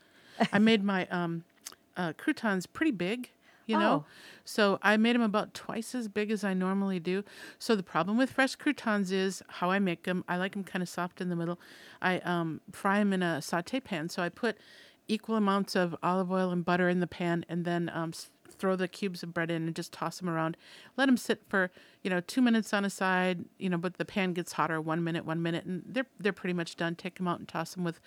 I 0.53 0.59
made 0.59 0.83
my 0.83 1.07
um, 1.07 1.45
uh, 1.97 2.13
croutons 2.17 2.67
pretty 2.67 2.93
big. 2.93 3.31
You 3.67 3.79
know, 3.79 4.05
Oh. 4.05 4.13
so 4.45 4.79
I 4.83 4.99
made 4.99 5.15
them 5.15 5.23
about 5.23 5.55
twice 5.55 5.95
as 5.95 6.07
big 6.07 6.31
as 6.31 6.45
I 6.45 6.53
normally 6.53 7.01
do. 7.01 7.25
So 7.59 7.75
the 7.75 7.83
problem 7.83 8.19
with 8.19 8.31
fresh 8.31 8.57
croutons 8.57 9.11
is 9.11 9.43
how 9.49 9.71
I 9.71 9.79
make 9.79 10.03
them. 10.03 10.23
I 10.29 10.37
like 10.37 10.53
them 10.53 10.65
kind 10.65 10.83
of 10.83 10.89
soft 10.91 11.23
in 11.23 11.31
the 11.31 11.37
middle. 11.37 11.59
I 12.03 12.19
um, 12.19 12.61
fry 12.73 12.99
them 12.99 13.15
in 13.15 13.23
a 13.23 13.41
saute 13.41 13.81
pan. 13.81 14.11
So 14.11 14.23
I 14.23 14.29
put 14.29 14.59
equal 15.09 15.37
amounts 15.37 15.75
of 15.77 15.97
olive 16.03 16.31
oil 16.31 16.51
and 16.51 16.63
butter 16.63 16.91
in 16.91 17.01
the 17.01 17.07
pan, 17.07 17.47
and 17.49 17.65
then 17.65 17.91
um, 17.95 18.13
throw 18.49 18.77
the 18.77 18.89
cubes 18.89 19.23
of 19.23 19.35
bread 19.35 19.51
in 19.51 19.67
and 19.67 19.75
just 19.75 19.93
toss 19.93 20.19
them 20.19 20.29
around. 20.29 20.57
Let 20.97 21.07
them 21.07 21.17
sit 21.17 21.43
for 21.49 21.71
you 22.03 22.11
know 22.11 22.21
two 22.21 22.43
minutes 22.43 22.73
on 22.73 22.85
a 22.85 22.91
side. 22.91 23.45
You 23.59 23.69
know, 23.69 23.79
but 23.79 23.99
the 23.99 24.05
pan 24.05 24.33
gets 24.33 24.53
hotter. 24.53 24.81
One 24.81 25.03
minute, 25.05 25.25
one 25.25 25.43
minute, 25.43 25.65
and 25.65 25.83
they're 25.87 26.07
they're 26.19 26.33
pretty 26.33 26.55
much 26.55 26.77
done. 26.77 26.95
Take 26.95 27.17
them 27.17 27.29
out 27.29 27.39
and 27.39 27.49
toss 27.49 27.75
them 27.75 27.85
with 27.85 28.01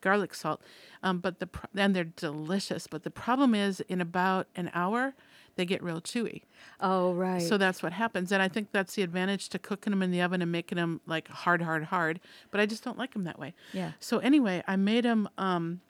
garlic 0.00 0.34
salt. 0.34 0.60
Um, 1.02 1.18
but 1.18 1.38
the 1.38 1.48
and 1.74 1.96
they're 1.96 2.04
delicious. 2.04 2.86
But 2.86 3.04
the 3.04 3.10
problem 3.10 3.54
is, 3.54 3.80
in 3.80 4.00
about 4.00 4.48
an 4.54 4.70
hour, 4.74 5.14
they 5.56 5.64
get 5.64 5.82
real 5.82 6.00
chewy. 6.00 6.42
Oh, 6.80 7.12
right. 7.14 7.40
So 7.40 7.56
that's 7.56 7.82
what 7.82 7.92
happens, 7.92 8.32
and 8.32 8.42
I 8.42 8.48
think 8.48 8.68
that's 8.72 8.94
the 8.94 9.02
advantage 9.02 9.48
to 9.50 9.58
cooking 9.58 9.92
them 9.92 10.02
in 10.02 10.10
the 10.10 10.20
oven 10.20 10.42
and 10.42 10.52
making 10.52 10.76
them 10.76 11.00
like 11.06 11.28
hard, 11.28 11.62
hard, 11.62 11.84
hard. 11.84 12.20
But 12.50 12.60
I 12.60 12.66
just 12.66 12.84
don't 12.84 12.98
like 12.98 13.12
them 13.14 13.24
that 13.24 13.38
way. 13.38 13.54
Yeah. 13.72 13.92
So 14.00 14.18
anyway, 14.18 14.62
I 14.66 14.76
made 14.76 15.04
them 15.04 15.28
um, 15.38 15.80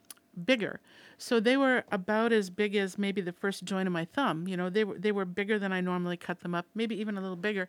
bigger. 0.45 0.81
So 1.23 1.39
they 1.39 1.57
were 1.57 1.85
about 1.93 2.33
as 2.33 2.51
big 2.51 2.75
as 2.75 2.99
maybe 2.99 3.21
the 3.21 3.33
first 3.33 3.63
joint 3.63 3.87
of 3.87 3.93
my 3.93 4.05
thumb. 4.05 4.49
You 4.49 4.57
know, 4.57 4.69
they 4.69 4.83
were 4.83 4.99
they 4.99 5.13
were 5.13 5.25
bigger 5.25 5.57
than 5.57 5.73
I 5.73 5.81
normally 5.81 6.17
cut 6.17 6.41
them 6.41 6.53
up, 6.53 6.67
maybe 6.75 6.99
even 7.01 7.17
a 7.17 7.21
little 7.21 7.37
bigger, 7.37 7.69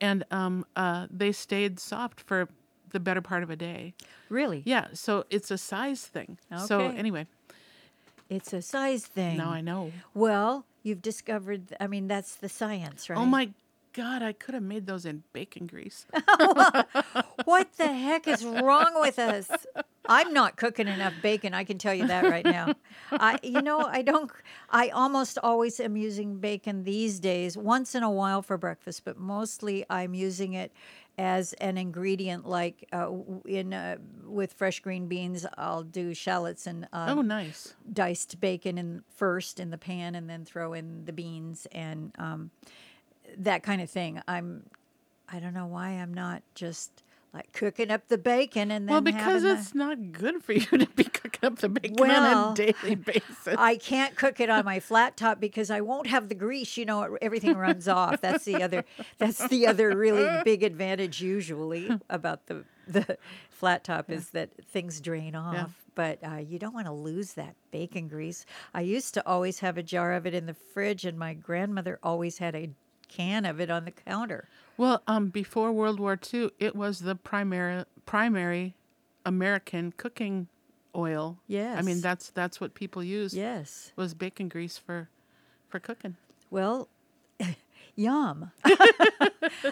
and 0.00 0.24
um, 0.30 0.64
uh, 0.74 1.06
they 1.10 1.30
stayed 1.30 1.78
soft 1.78 2.22
for 2.22 2.48
the 2.92 3.00
better 3.00 3.20
part 3.20 3.42
of 3.42 3.50
a 3.50 3.56
day. 3.56 3.92
really? 4.30 4.62
Yeah. 4.64 4.86
So 4.94 5.24
it's 5.28 5.50
a 5.50 5.58
size 5.58 6.06
thing. 6.06 6.38
Okay. 6.50 6.64
So 6.64 6.78
anyway, 6.88 7.26
It's 8.30 8.54
a 8.54 8.62
size 8.62 9.04
thing. 9.04 9.36
now 9.36 9.50
I 9.50 9.60
know. 9.60 9.92
Well, 10.14 10.64
you've 10.82 11.02
discovered, 11.02 11.76
I 11.78 11.86
mean, 11.88 12.08
that's 12.08 12.36
the 12.36 12.48
science, 12.48 13.10
right? 13.10 13.18
Oh 13.18 13.26
my 13.26 13.50
God, 13.92 14.22
I 14.22 14.32
could 14.32 14.54
have 14.54 14.62
made 14.62 14.86
those 14.86 15.04
in 15.04 15.24
bacon 15.34 15.66
grease. 15.66 16.06
What 17.44 17.74
the 17.76 17.92
heck 17.92 18.26
is 18.26 18.44
wrong 18.44 18.92
with 19.00 19.18
us? 19.18 19.50
I'm 20.08 20.32
not 20.32 20.56
cooking 20.56 20.88
enough 20.88 21.14
bacon. 21.22 21.54
I 21.54 21.64
can 21.64 21.78
tell 21.78 21.94
you 21.94 22.06
that 22.06 22.24
right 22.24 22.44
now. 22.44 22.74
I, 23.12 23.38
you 23.42 23.62
know, 23.62 23.80
I 23.80 24.02
don't. 24.02 24.30
I 24.70 24.88
almost 24.88 25.38
always 25.42 25.80
am 25.80 25.96
using 25.96 26.38
bacon 26.38 26.84
these 26.84 27.20
days, 27.20 27.56
once 27.56 27.94
in 27.94 28.02
a 28.02 28.10
while 28.10 28.42
for 28.42 28.58
breakfast, 28.58 29.04
but 29.04 29.18
mostly 29.18 29.84
I'm 29.88 30.14
using 30.14 30.54
it 30.54 30.72
as 31.16 31.52
an 31.54 31.78
ingredient, 31.78 32.46
like 32.46 32.86
uh, 32.92 33.10
in 33.46 33.72
uh, 33.72 33.96
with 34.26 34.52
fresh 34.52 34.80
green 34.80 35.06
beans. 35.06 35.46
I'll 35.56 35.84
do 35.84 36.12
shallots 36.12 36.66
and 36.66 36.86
uh, 36.92 37.14
oh, 37.16 37.22
nice. 37.22 37.74
diced 37.92 38.40
bacon 38.40 38.78
in 38.78 39.04
first 39.08 39.60
in 39.60 39.70
the 39.70 39.78
pan, 39.78 40.14
and 40.14 40.28
then 40.28 40.44
throw 40.44 40.72
in 40.72 41.04
the 41.04 41.12
beans 41.12 41.66
and 41.72 42.12
um, 42.18 42.50
that 43.38 43.62
kind 43.62 43.80
of 43.80 43.88
thing. 43.88 44.20
I'm. 44.28 44.64
I 45.26 45.40
don't 45.40 45.54
know 45.54 45.66
why 45.66 45.88
I'm 45.88 46.12
not 46.12 46.42
just 46.54 47.03
like 47.34 47.52
cooking 47.52 47.90
up 47.90 48.06
the 48.08 48.16
bacon 48.16 48.70
and 48.70 48.88
then 48.88 48.92
Well, 48.92 49.00
because 49.00 49.42
having 49.42 49.42
the- 49.42 49.54
it's 49.54 49.74
not 49.74 50.12
good 50.12 50.42
for 50.44 50.52
you 50.52 50.60
to 50.60 50.86
be 50.94 51.04
cooking 51.04 51.40
up 51.44 51.58
the 51.58 51.68
bacon 51.68 52.10
on 52.10 52.52
a 52.52 52.54
daily 52.54 52.94
basis. 52.94 53.48
I 53.58 53.76
can't 53.76 54.14
cook 54.14 54.38
it 54.40 54.48
on 54.48 54.64
my 54.64 54.78
flat 54.80 55.16
top 55.16 55.40
because 55.40 55.70
I 55.70 55.80
won't 55.80 56.06
have 56.06 56.28
the 56.28 56.34
grease. 56.36 56.76
You 56.76 56.84
know, 56.86 57.16
everything 57.20 57.56
runs 57.56 57.88
off. 57.88 58.20
That's 58.20 58.44
the 58.44 58.62
other. 58.62 58.84
That's 59.18 59.46
the 59.48 59.66
other 59.66 59.96
really 59.96 60.42
big 60.44 60.62
advantage 60.62 61.20
usually 61.20 61.90
about 62.08 62.46
the 62.46 62.64
the 62.86 63.18
flat 63.50 63.82
top 63.82 64.10
is 64.10 64.30
that 64.30 64.50
things 64.66 65.00
drain 65.00 65.34
off. 65.34 65.74
But 65.96 66.18
uh, 66.24 66.36
you 66.36 66.58
don't 66.58 66.74
want 66.74 66.86
to 66.86 66.92
lose 66.92 67.32
that 67.34 67.54
bacon 67.70 68.08
grease. 68.08 68.44
I 68.74 68.80
used 68.82 69.14
to 69.14 69.26
always 69.26 69.60
have 69.60 69.78
a 69.78 69.82
jar 69.82 70.12
of 70.12 70.26
it 70.26 70.34
in 70.34 70.46
the 70.46 70.54
fridge, 70.54 71.04
and 71.04 71.18
my 71.18 71.34
grandmother 71.34 71.98
always 72.02 72.38
had 72.38 72.54
a 72.54 72.70
can 73.08 73.44
of 73.44 73.60
it 73.60 73.70
on 73.70 73.84
the 73.84 73.90
counter. 73.92 74.48
Well, 74.76 75.02
um, 75.06 75.28
before 75.28 75.72
World 75.72 76.00
War 76.00 76.18
II, 76.32 76.50
it 76.58 76.74
was 76.74 77.00
the 77.00 77.14
primary 77.14 77.84
primary 78.06 78.76
American 79.24 79.92
cooking 79.96 80.48
oil. 80.94 81.38
I 81.78 81.82
mean, 81.82 82.00
that's 82.00 82.30
that's 82.30 82.60
what 82.60 82.74
people 82.74 83.02
used 83.02 83.34
Yes. 83.34 83.92
was 83.96 84.14
bacon 84.14 84.48
grease 84.48 84.78
for 84.78 85.08
for 85.68 85.78
cooking. 85.80 86.16
Well, 86.50 86.88
yum. 87.96 88.50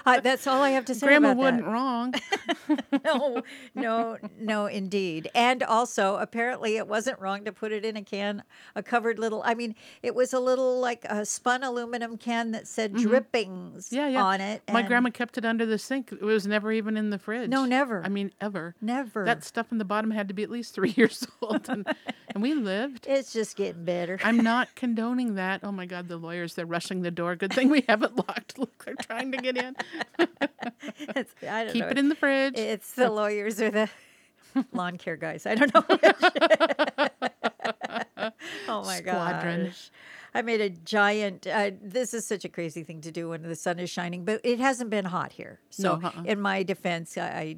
Uh, 0.05 0.21
that's 0.21 0.47
all 0.47 0.61
I 0.61 0.71
have 0.71 0.85
to 0.87 0.95
say 0.95 1.07
Grandma 1.07 1.33
wasn't 1.33 1.65
wrong. 1.65 2.13
no, 3.05 3.43
no, 3.75 4.19
no, 4.39 4.67
indeed. 4.67 5.31
And 5.35 5.63
also, 5.63 6.17
apparently, 6.17 6.77
it 6.77 6.87
wasn't 6.87 7.19
wrong 7.21 7.45
to 7.47 7.53
put 7.53 7.73
it 7.73 7.85
in 7.85 7.97
a 7.97 8.03
can, 8.03 8.43
a 8.75 8.83
covered 8.83 9.19
little. 9.19 9.43
I 9.47 9.55
mean, 9.55 9.75
it 10.03 10.15
was 10.15 10.33
a 10.35 10.41
little 10.41 10.79
like 10.79 11.05
a 11.07 11.25
spun 11.25 11.63
aluminum 11.63 12.19
can 12.19 12.51
that 12.53 12.69
said 12.69 12.95
drippings 12.95 13.87
Mm-hmm. 13.89 13.97
yeah, 13.97 14.09
yeah. 14.09 14.23
on 14.25 14.41
it. 14.41 14.63
My 14.71 14.83
grandma 14.83 15.09
kept 15.11 15.39
it 15.39 15.45
under 15.45 15.65
the 15.65 15.79
sink. 15.79 16.13
It 16.13 16.23
was 16.23 16.47
never 16.47 16.71
even 16.73 16.97
in 16.99 17.09
the 17.11 17.19
fridge. 17.19 17.49
No, 17.49 17.65
never. 17.65 18.03
I 18.05 18.09
mean, 18.09 18.33
ever. 18.41 18.75
never. 18.81 19.25
That 19.25 19.43
stuff 19.45 19.73
in 19.73 19.79
the 19.79 19.85
bottom 19.85 20.11
had 20.11 20.29
to 20.29 20.35
be 20.35 20.43
at 20.43 20.51
least 20.51 20.75
three 20.75 20.91
years 20.97 21.27
old, 21.41 21.69
and, 21.69 21.87
and 22.29 22.43
we 22.43 22.53
lived. 22.55 23.07
it's 23.09 23.33
just 23.33 23.57
getting 23.57 23.85
better. 23.85 24.19
I'm 24.23 24.37
not 24.39 24.75
condoning 24.75 25.37
that. 25.37 25.61
Oh 25.63 25.73
my 25.73 25.87
God, 25.87 26.09
the 26.09 26.17
lawyers, 26.19 26.55
they're 26.55 26.67
rushing 26.67 27.03
the 27.03 27.11
door. 27.11 27.37
Good 27.37 27.53
thing 27.55 27.71
we 27.71 27.85
have 27.89 28.03
locked. 28.17 28.59
Look, 28.63 28.85
they're 28.85 28.95
trying 28.97 29.33
to 29.33 29.39
get 29.39 29.57
in. 29.57 29.77
It's, 31.15 31.33
I 31.49 31.65
don't 31.65 31.73
Keep 31.73 31.83
know. 31.85 31.91
it 31.91 31.99
in 31.99 32.09
the 32.09 32.15
fridge. 32.15 32.57
It's 32.59 32.93
the 32.93 33.11
lawyers 33.11 33.61
or 33.61 33.71
the 33.71 33.89
lawn 34.73 34.97
care 34.99 35.17
guys. 35.17 35.47
I 35.47 35.55
don't 35.55 35.73
know. 35.75 35.83
which. 35.83 36.03
oh 38.69 38.83
my 38.85 38.97
Squadron. 38.99 39.67
gosh. 39.67 39.91
I 40.35 40.43
made 40.43 40.61
a 40.61 40.71
giant. 40.71 41.47
Uh, 41.47 41.73
this 41.83 42.15
is 42.15 42.27
such 42.27 42.45
a 42.45 42.49
crazy 42.49 42.83
thing 42.85 43.01
to 43.03 43.11
do 43.13 43.29
when 43.31 43.43
the 43.43 43.55
sun 43.57 43.79
is 43.79 43.91
shining, 43.91 44.25
but 44.25 44.41
it 44.45 44.59
hasn't 44.61 44.91
been 44.91 45.05
hot 45.05 45.33
here. 45.33 45.61
So, 45.71 45.97
No, 45.97 46.09
uh-uh. 46.09 46.23
in 46.25 46.41
my 46.41 46.63
defense, 46.63 47.19
I 47.19 47.57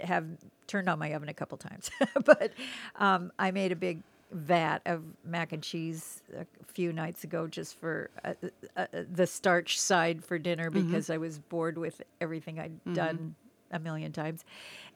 have 0.00 0.24
turned 0.66 0.88
on 0.88 0.98
my 0.98 1.12
oven 1.14 1.28
a 1.28 1.34
couple 1.34 1.58
times, 1.58 1.90
but 2.24 2.52
um, 2.96 3.30
I 3.38 3.50
made 3.52 3.72
a 3.72 3.76
big 3.76 4.02
vat 4.30 4.80
of 4.86 5.02
mac 5.24 5.52
and 5.52 5.62
cheese 5.62 6.22
a 6.36 6.44
few 6.72 6.92
nights 6.92 7.24
ago 7.24 7.46
just 7.46 7.78
for 7.78 8.10
uh, 8.24 8.34
uh, 8.76 8.86
uh, 8.92 9.02
the 9.10 9.26
starch 9.26 9.80
side 9.80 10.22
for 10.24 10.38
dinner 10.38 10.70
Mm-hmm. 10.70 10.86
because 10.86 11.08
I 11.10 11.16
was 11.16 11.38
bored 11.38 11.78
with 11.78 12.02
everything 12.20 12.58
i 12.58 12.62
had 12.64 12.92
done 12.92 13.34
a 13.70 13.78
million 13.78 14.12
times. 14.12 14.44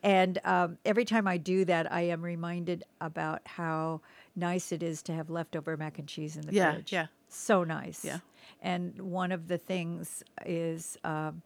And 0.03 0.38
um, 0.45 0.79
every 0.87 1.05
time 1.05 1.27
I 1.29 1.37
do 1.37 1.64
that, 1.66 1.92
I 1.92 2.03
am 2.03 2.23
reminded 2.23 2.85
about 3.03 3.42
how 3.45 4.01
nice 4.35 4.73
it 4.73 4.83
is 4.83 5.03
to 5.03 5.12
have 5.12 5.29
leftover 5.29 5.77
mac 5.77 5.99
and 5.99 6.09
cheese 6.09 6.37
in 6.37 6.47
the 6.47 6.53
Yeah, 6.55 6.73
fridge. 6.73 6.92
yeah. 6.92 7.07
So 7.29 7.64
nice. 7.64 8.03
Yeah. 8.05 8.18
And 8.62 8.99
one 9.01 9.31
of 9.31 9.49
the 9.49 9.59
things 9.59 10.23
is 10.47 10.97
um, 11.05 11.42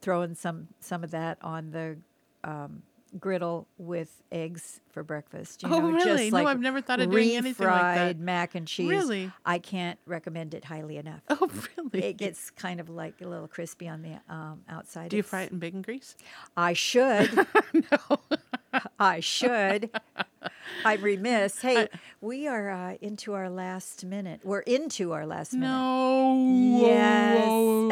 throwing 0.00 0.34
some 0.34 0.68
some 0.80 1.04
of 1.04 1.10
that 1.12 1.38
on 1.42 1.70
the 1.70 1.96
um, 2.44 2.82
griddle 3.18 3.66
with 3.78 4.22
eggs 4.32 4.80
for 4.90 5.02
breakfast. 5.02 5.62
You 5.62 5.68
Oh, 5.68 5.80
know, 5.80 5.90
really? 5.90 6.30
Just 6.30 6.32
No, 6.32 6.46
I've 6.46 6.60
never 6.60 6.80
thought 6.80 7.00
of 7.00 7.10
doing 7.10 7.36
anything 7.36 7.66
like 7.66 7.94
that. 7.96 8.18
mac 8.18 8.54
and 8.54 8.66
cheese. 8.66 8.88
Really? 8.88 9.30
I 9.44 9.58
can't 9.58 9.98
recommend 10.06 10.54
it 10.54 10.64
highly 10.64 10.96
enough. 10.96 11.20
oh, 11.28 11.48
really? 11.76 12.04
It 12.06 12.16
gets 12.16 12.50
kind 12.50 12.80
of 12.80 12.88
like 12.88 13.20
a 13.20 13.26
little 13.28 13.48
crispy 13.48 13.88
on 13.88 14.02
the 14.02 14.18
um, 14.32 14.62
outside. 14.68 15.10
Do 15.10 15.16
you 15.16 15.20
It's- 15.20 15.30
fry 15.30 15.42
it 15.42 15.52
in 15.52 15.58
bacon 15.58 15.82
grease? 15.82 16.16
I 16.56 16.72
should. 16.72 17.30
no. 17.74 18.20
I 18.98 19.20
should. 19.20 19.90
I'm 20.84 21.02
remiss. 21.02 21.60
Hey, 21.60 21.88
we 22.22 22.46
are 22.48 22.70
uh, 22.70 22.94
into 23.02 23.34
our 23.34 23.50
last 23.50 24.04
minute. 24.06 24.40
We're 24.44 24.60
into 24.60 25.12
our 25.12 25.26
last 25.26 25.52
minute. 25.52 25.66
No. 25.66 26.78
Yes. 26.80 27.91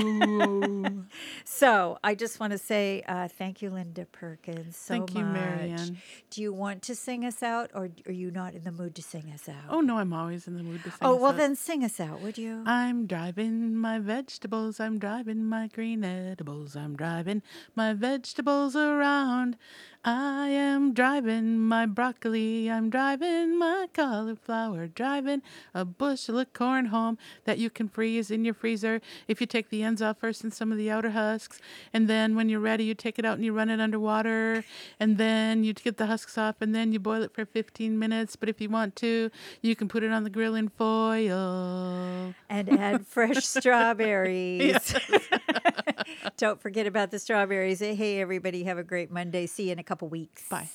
So 1.61 1.99
I 2.03 2.15
just 2.15 2.41
want 2.41 2.53
to 2.53 2.59
say 2.59 3.03
uh, 3.07 3.29
thank 3.29 3.61
you, 3.61 3.69
Linda 3.69 4.07
Perkins, 4.07 4.79
so 4.79 4.95
Thank 4.95 5.15
you, 5.15 5.23
much. 5.23 5.35
Marianne. 5.35 5.99
Do 6.31 6.41
you 6.41 6.55
want 6.55 6.81
to 6.85 6.95
sing 6.95 7.27
us 7.27 7.43
out, 7.43 7.71
or 7.75 7.91
are 8.07 8.13
you 8.13 8.31
not 8.31 8.55
in 8.55 8.65
the 8.65 8.73
mood 8.73 8.95
to 8.95 9.03
sing 9.03 9.31
us 9.35 9.47
out? 9.47 9.69
oh, 9.69 9.83
no, 9.83 9.99
I'm 9.99 10.15
always 10.15 10.47
in 10.47 10.57
the 10.57 10.63
mood 10.63 10.83
to 10.85 10.91
sing. 10.91 11.01
Oh, 11.03 11.17
well 11.17 11.33
out. 11.33 11.37
then 11.37 11.55
sing 11.55 11.85
us 11.85 12.01
out, 12.01 12.23
would 12.23 12.39
you? 12.39 12.63
I'm 12.65 13.07
driving 13.07 13.77
my 13.77 13.99
vegetables, 13.99 14.81
I'm 14.81 14.99
driving 14.99 15.45
my 15.45 15.67
green 15.67 16.03
edibles, 16.03 16.77
I'm 16.77 16.97
driving 16.97 17.43
my 17.77 17.93
vegetables 17.93 18.75
around. 18.75 19.59
I 20.03 20.49
am 20.49 20.95
driving 20.95 21.59
my 21.59 21.85
broccoli, 21.85 22.71
I'm 22.71 22.89
driving 22.89 23.59
my 23.59 23.87
cauliflower, 23.93 24.87
driving 24.87 25.43
a 25.75 25.85
bushel 25.85 26.39
of 26.39 26.55
corn 26.55 26.87
home 26.87 27.19
that 27.45 27.59
you 27.59 27.69
can 27.69 27.87
freeze 27.87 28.31
in 28.31 28.43
your 28.43 28.55
freezer 28.55 29.03
if 29.29 29.43
you 29.43 29.47
take 29.47 29.69
the 29.69 29.83
ends 29.83 30.01
off 30.01 30.19
first 30.19 30.43
and 30.43 30.55
some 30.55 30.73
of 30.73 30.79
the 30.79 30.91
outer 30.91 31.11
husks. 31.11 31.61
And 31.93 32.09
then 32.09 32.35
when 32.35 32.49
you're 32.49 32.61
ready, 32.61 32.85
you 32.85 32.95
take 32.95 33.19
it 33.19 33.27
out 33.27 33.35
and 33.35 33.45
you 33.45 33.53
run 33.53 33.69
it 33.69 33.79
under 33.79 33.99
water. 33.99 34.65
And 34.99 35.19
then 35.19 35.65
you 35.65 35.75
get 35.75 35.99
the 35.99 36.07
husks 36.07 36.39
off 36.39 36.57
and 36.63 36.75
then 36.75 36.93
you 36.93 36.99
boil 36.99 37.23
it 37.23 37.35
for 37.35 37.45
15 37.45 37.99
minutes. 37.99 38.37
But 38.37 38.49
if 38.49 38.59
you 38.59 38.71
want 38.71 38.97
to, 38.97 39.31
you 39.61 39.77
can 39.77 39.87
put 39.87 40.03
it 40.03 40.13
on 40.13 40.25
the 40.25 40.31
grill 40.31 40.55
in 40.55 40.71
foil. 40.71 42.35
and 42.49 42.69
add 42.71 43.07
fresh 43.07 43.45
strawberries. 43.45 44.95
Don't 46.37 46.61
forget 46.61 46.87
about 46.87 47.11
the 47.11 47.19
strawberries. 47.19 47.81
Hey, 47.81 48.21
everybody, 48.21 48.65
have 48.65 48.79
a 48.79 48.85
great 48.85 49.11
Monday. 49.11 49.47
See 49.47 49.67
you 49.67 49.73
in 49.73 49.79
a 49.79 49.85
couple 49.85 50.09
weeks. 50.09 50.49
Bye. 50.49 50.69